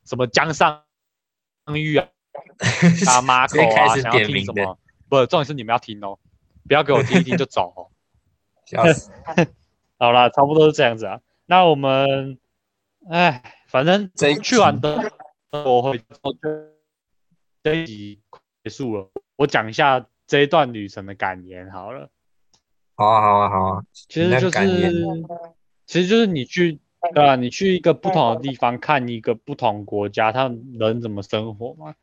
[0.04, 0.82] 什么江上
[1.74, 2.08] 玉啊，
[3.06, 4.78] 啊马口啊，想要听什么？
[5.08, 6.18] 不，重点是你们要听哦，
[6.66, 7.88] 不要给我听一听就走哦。
[8.66, 9.10] 笑死！
[9.98, 11.20] 好啦，差不多是这样子啊。
[11.46, 12.38] 那我们，
[13.10, 15.10] 哎，反正这去完的
[15.50, 16.00] 我会
[17.62, 18.20] 这一集
[18.62, 22.10] 结束了，我讲一下这一段旅程的感言好了。
[22.94, 24.60] 好啊好啊好啊，其实就是，
[25.86, 26.80] 其实就是你去，
[27.14, 31.94] 对啊，你去一个不同的地方看一个不同国家，他们人怎么生活嘛，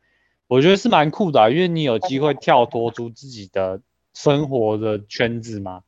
[0.48, 3.80] 我觉得是蛮酷的啊、因为你有机会跳脱出自己的
[4.12, 5.82] 生活的圈子嘛。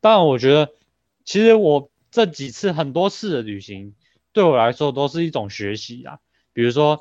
[0.00, 0.70] 但我觉得，
[1.24, 3.94] 其实我这几次很多次的旅行，
[4.32, 6.18] 对我来说都是一种学习啊。
[6.52, 6.98] 比如说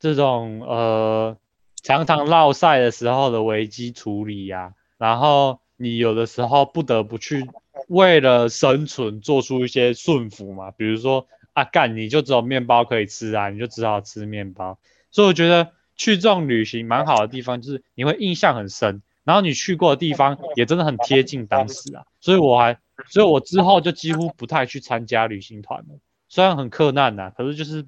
[0.00, 1.36] 这种呃，
[1.82, 7.50] 常常落赛的时候的危机处理呀、然后你有的时候不得不去
[7.88, 14.78] 为了生存做出一些顺服嘛，比如说啊干你就只有面包可以吃啊，你就只好吃面包。
[15.10, 22.78] 所以我觉得去这种旅行蛮好的地方就是你会印象很深，然后你去过的地方也真的很贴近当时啊，所以我还，
[23.08, 27.86] 所以我之后就几乎不太去参加旅行团了，虽然很困难呐、可是就是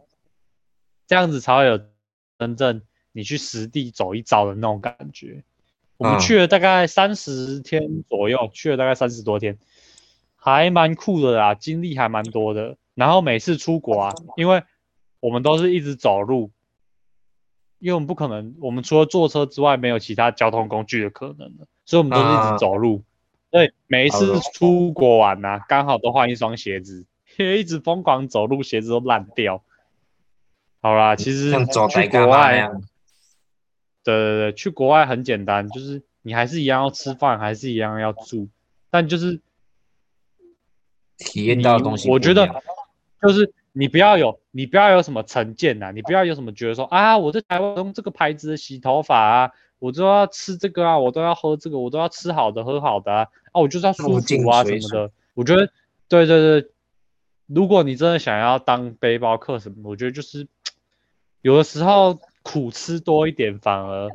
[1.07, 1.81] 这样子才会有
[2.39, 2.83] 真正
[3.13, 5.43] 你去实地走一遭的那种感觉。
[5.97, 9.59] 我们嗯去了大概三十天左右，去了大概三十多天，
[10.37, 12.77] 还蛮酷的啦，经历还蛮多的。
[12.95, 14.63] 然后每次出国啊，因为
[15.21, 16.53] 我们都是一直走路，
[17.79, 23.03] 因为我们不可能，我们除了坐车之外，没有其他交通工具的可能了，所以我们都是一啊直走路。
[23.51, 27.07] 所以每一次出国玩呐、刚好都换一双鞋子，
[27.39, 29.63] 因为一直疯狂走路，鞋子都烂掉。
[30.81, 31.51] 好啦，其实
[31.91, 32.71] 去国外？
[34.05, 38.49] 对对对，去国外很简单，就是你还是一样要吃饭，还是一样要住，
[38.91, 39.41] 但就是
[41.19, 42.63] 体验到的东西我觉得
[43.21, 55.11] 就是你不要有你不要有什么成见呐、你不要有什么觉得说啊，我在台湾用这个牌子的洗头发啊，我都要吃这个啊，我都要喝这个，我都要吃好的喝好的啊，啊，我就是要舒服啊什么的。
[55.35, 55.71] 我觉得
[56.09, 56.71] 对对对，
[57.47, 60.49] 如果你真的想要当背包客什么，我觉得就是
[61.43, 64.11] 有的时候苦吃多一点，反而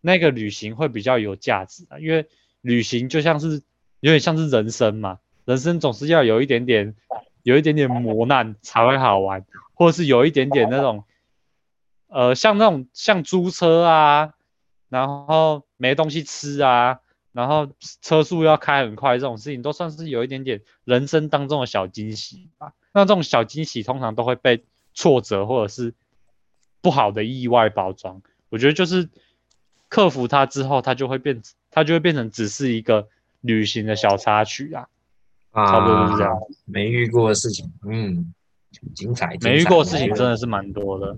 [0.00, 2.26] 那个旅行会比较有价值啊，因为
[2.60, 3.62] 旅行就像是
[4.00, 6.94] 有点像是人生嘛，人生总是要有一点点
[7.42, 9.44] 有一点点磨难才会好玩，
[9.74, 11.04] 或者是有一点点那种
[12.08, 14.32] 呃像那种像租车啊，
[14.92, 17.00] 然后没东西吃啊，
[17.32, 17.66] 然后
[18.02, 22.74] 车速要开很快这种事情，都算是有一点点人生当中的小惊喜吧。
[22.92, 24.62] 那这种小惊喜通常都会被
[24.92, 25.94] 挫折或者是
[26.82, 28.20] 不好的意外包装。
[28.50, 29.08] 我觉得就是
[29.88, 31.40] 克服它之后，它就会变，
[31.70, 33.08] 它就会变成只是一个
[33.40, 34.86] 旅行的小插曲啊，
[35.54, 36.34] 差不多就是这样。
[36.34, 38.34] 啊没遇过的事情，嗯，
[38.94, 39.38] 精彩。
[39.40, 41.16] 没遇过的事情真的是蛮多的，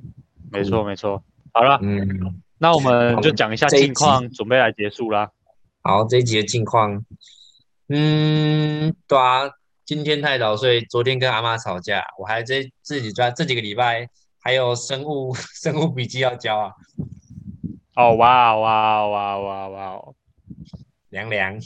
[0.53, 1.21] 没错没错。
[1.53, 5.31] 好了，嗯，那我们就讲一下近况，准备来结束啦。
[5.83, 7.05] 好，这一集的近况，
[7.89, 9.51] 嗯，对啊，
[9.85, 14.09] 今天太早睡，昨天跟阿妈吵架，我还这自己抓这几个礼拜
[14.41, 16.73] 还有生物生物笔记要交啊，
[17.97, 20.15] 哦哇哇哇哇哇哦！
[21.11, 21.59] 凉凉。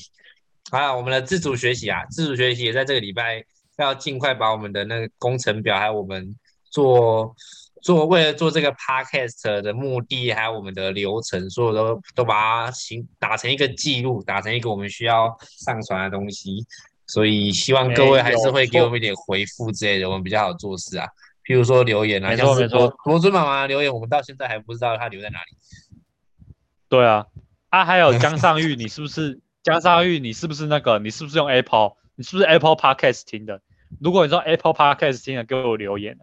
[0.71, 3.45] 啊，我们的自主学习啊，自主学习也在这个礼拜
[3.79, 6.37] 要尽快把我们的那个工程表，还有我们
[6.71, 7.35] 做
[7.83, 16.65] 做为了做这个 podcast 的目的，还有我们的流程，所有都都把它形打成一个记录，打成一个我们需要上传的东西。
[17.07, 21.07] 所以希望各位还是会给我们一点回复之类的，我们比较好做事啊。
[21.47, 26.55] 譬如说留言啊，像是没错国国尊妈妈的留言，我们到现在还不知道他留在哪里。
[26.91, 27.25] 对啊，
[27.71, 30.19] 啊还有 江上玉，你是不是江上玉？
[30.19, 30.99] 你是不是那个？
[30.99, 31.93] 你是不是用 Apple？
[32.17, 33.63] 你是不是 Apple Podcast 听的？
[34.01, 36.19] 如果你说 Apple Podcast 听的，给我留言。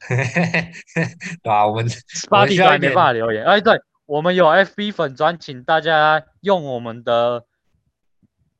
[1.42, 3.44] 对啊、我们 Spotify 没办法留言。
[3.44, 7.44] 哎，对，我们有 FB 粉专，请大家用我们的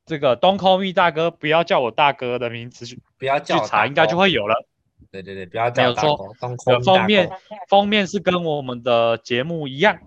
[0.05, 4.65] 这个 Don't Call Me 大哥，不要叫我大哥的名字去不要去叫去查，应该就会有了。
[5.11, 7.31] 对对对，不要叫我大狗，当呃空大封面
[7.67, 9.97] 封面是跟我们的节目一样，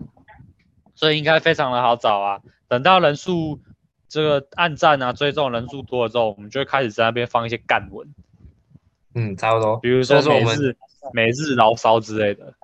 [0.95, 2.41] 所以应该非常的好找啊。
[2.69, 3.61] 等到人数
[4.09, 8.15] 这个暗赞啊、追踪人数多了之后，我们就会开始在那边放一些干文，
[9.15, 9.79] 嗯，差不多。
[9.79, 10.77] 比如说说我们
[11.13, 12.55] 每日牢骚之类的。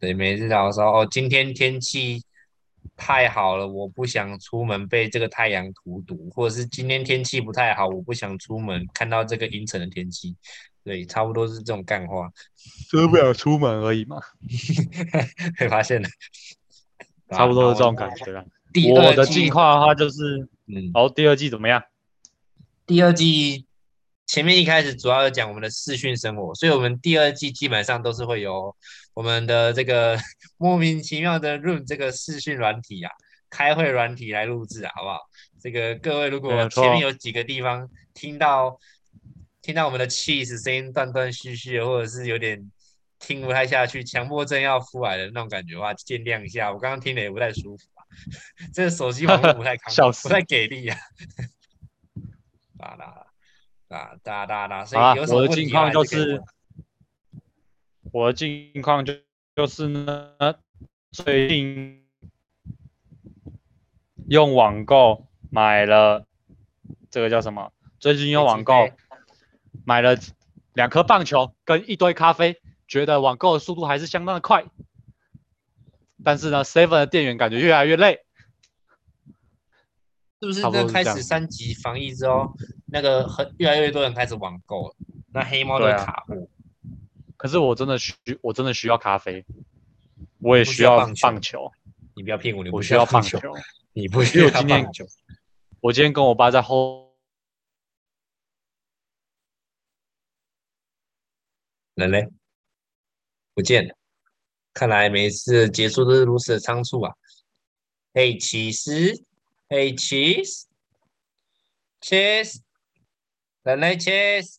[0.00, 2.22] 对每日牢骚哦，今天天气
[2.96, 10.36] 太好了，我不想出门被这个太阳荼毒，或者是今天天气不太好，我不想出门看到这个阴沉的天气。
[10.84, 12.30] 对，差不多是这种干话，
[12.90, 14.18] 就是不想出门而已嘛，
[15.58, 16.08] 会发现的。
[17.30, 18.24] 差不多是这种感觉。
[18.24, 18.44] 觉啦。
[18.72, 21.82] 第我的二季近，况的话就是，嗯，哦，第二季怎么样？
[22.86, 23.66] 第二季
[24.28, 28.76] 前面一开始主要有讲我们的视讯生活，所以我们第二季基本上都是会有
[29.14, 30.18] 我们的这个
[30.58, 33.10] 莫名其妙的 Room 这个视讯软体啊，
[33.48, 35.18] 开会软体来录制啊，好不好？
[35.60, 38.78] 这个各位如果前面有几个地方听到
[39.62, 42.70] 听到我们的 cheese 声音断断续续，或者是有点
[43.18, 48.04] 听不太下去，强迫症要出来的那种感觉的话，见谅一下，我刚刚听的也不太舒服啊，
[48.74, 50.98] 这个手机网络不太康， 不太给力啊。
[52.78, 53.17] 哒哒
[53.88, 56.42] 哒哒哒哒，所以有什么我的近况就是
[58.12, 59.14] 我的近况就
[59.56, 60.34] 就是呢，
[61.10, 62.06] 最近
[64.28, 66.26] 用网购买了
[67.10, 67.72] 这个叫什么？
[67.98, 68.90] 最近用网购
[69.86, 70.18] 买了
[70.74, 74.66] 两颗棒球跟一堆咖啡，觉得网购的速度还是相当的快。
[76.22, 78.20] 但是呢，Seven 的店员感觉越来越累。
[80.40, 82.54] 是不是差不多这开始三级防疫之后，
[82.90, 84.96] 那个很越来越多人开始网购了，
[85.32, 86.04] 那黑猫都对啊。
[86.04, 86.48] 卡货，
[87.36, 89.44] 可是我真的需我真的需要咖啡，
[90.38, 91.70] 我也需需要要棒球，
[92.14, 93.38] 你不要骗我，你不我需要棒球，
[93.92, 95.04] 你不需要棒球，
[95.80, 97.14] 我今天跟我爸在后
[101.94, 102.28] 人嘞？
[103.54, 103.94] 不见了，
[104.72, 107.12] 看来每一次的结束都是如此的仓促啊。
[108.12, 109.24] 哎，其实
[109.68, 110.62] 嘿，cheese，cheese，
[113.62, 114.56] 人类 cheese。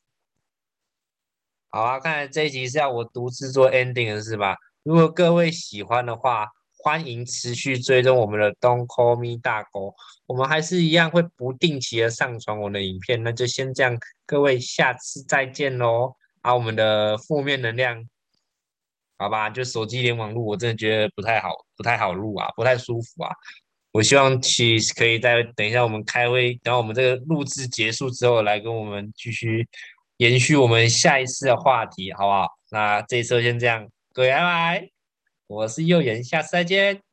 [1.70, 4.56] 好啊，看来这一集是要我独自做 ending 的是吧？
[4.84, 6.48] 如果各位喜欢的话，
[6.78, 9.94] 欢迎持续追踪我们的 Don't Call Me 大狗，
[10.26, 16.16] 我们还是一样会不定期的上传我的影片，那就先这样，各位下次再见喽。
[16.42, 18.08] 啊，我们的负面能量，
[19.18, 23.36] 好吧，就手机连网络，我真的觉得不太好，不太好录啊，不太舒服啊。
[23.92, 29.68] 我希望其实可以在等一下我们开会，然后我们这个录制结束之后，来跟我们继续。
[30.18, 32.46] 延续我们下一次的话题，好不好？
[32.72, 34.90] 那这一次先这样，各位拜拜，
[35.48, 37.09] 我是右眼，下次再见。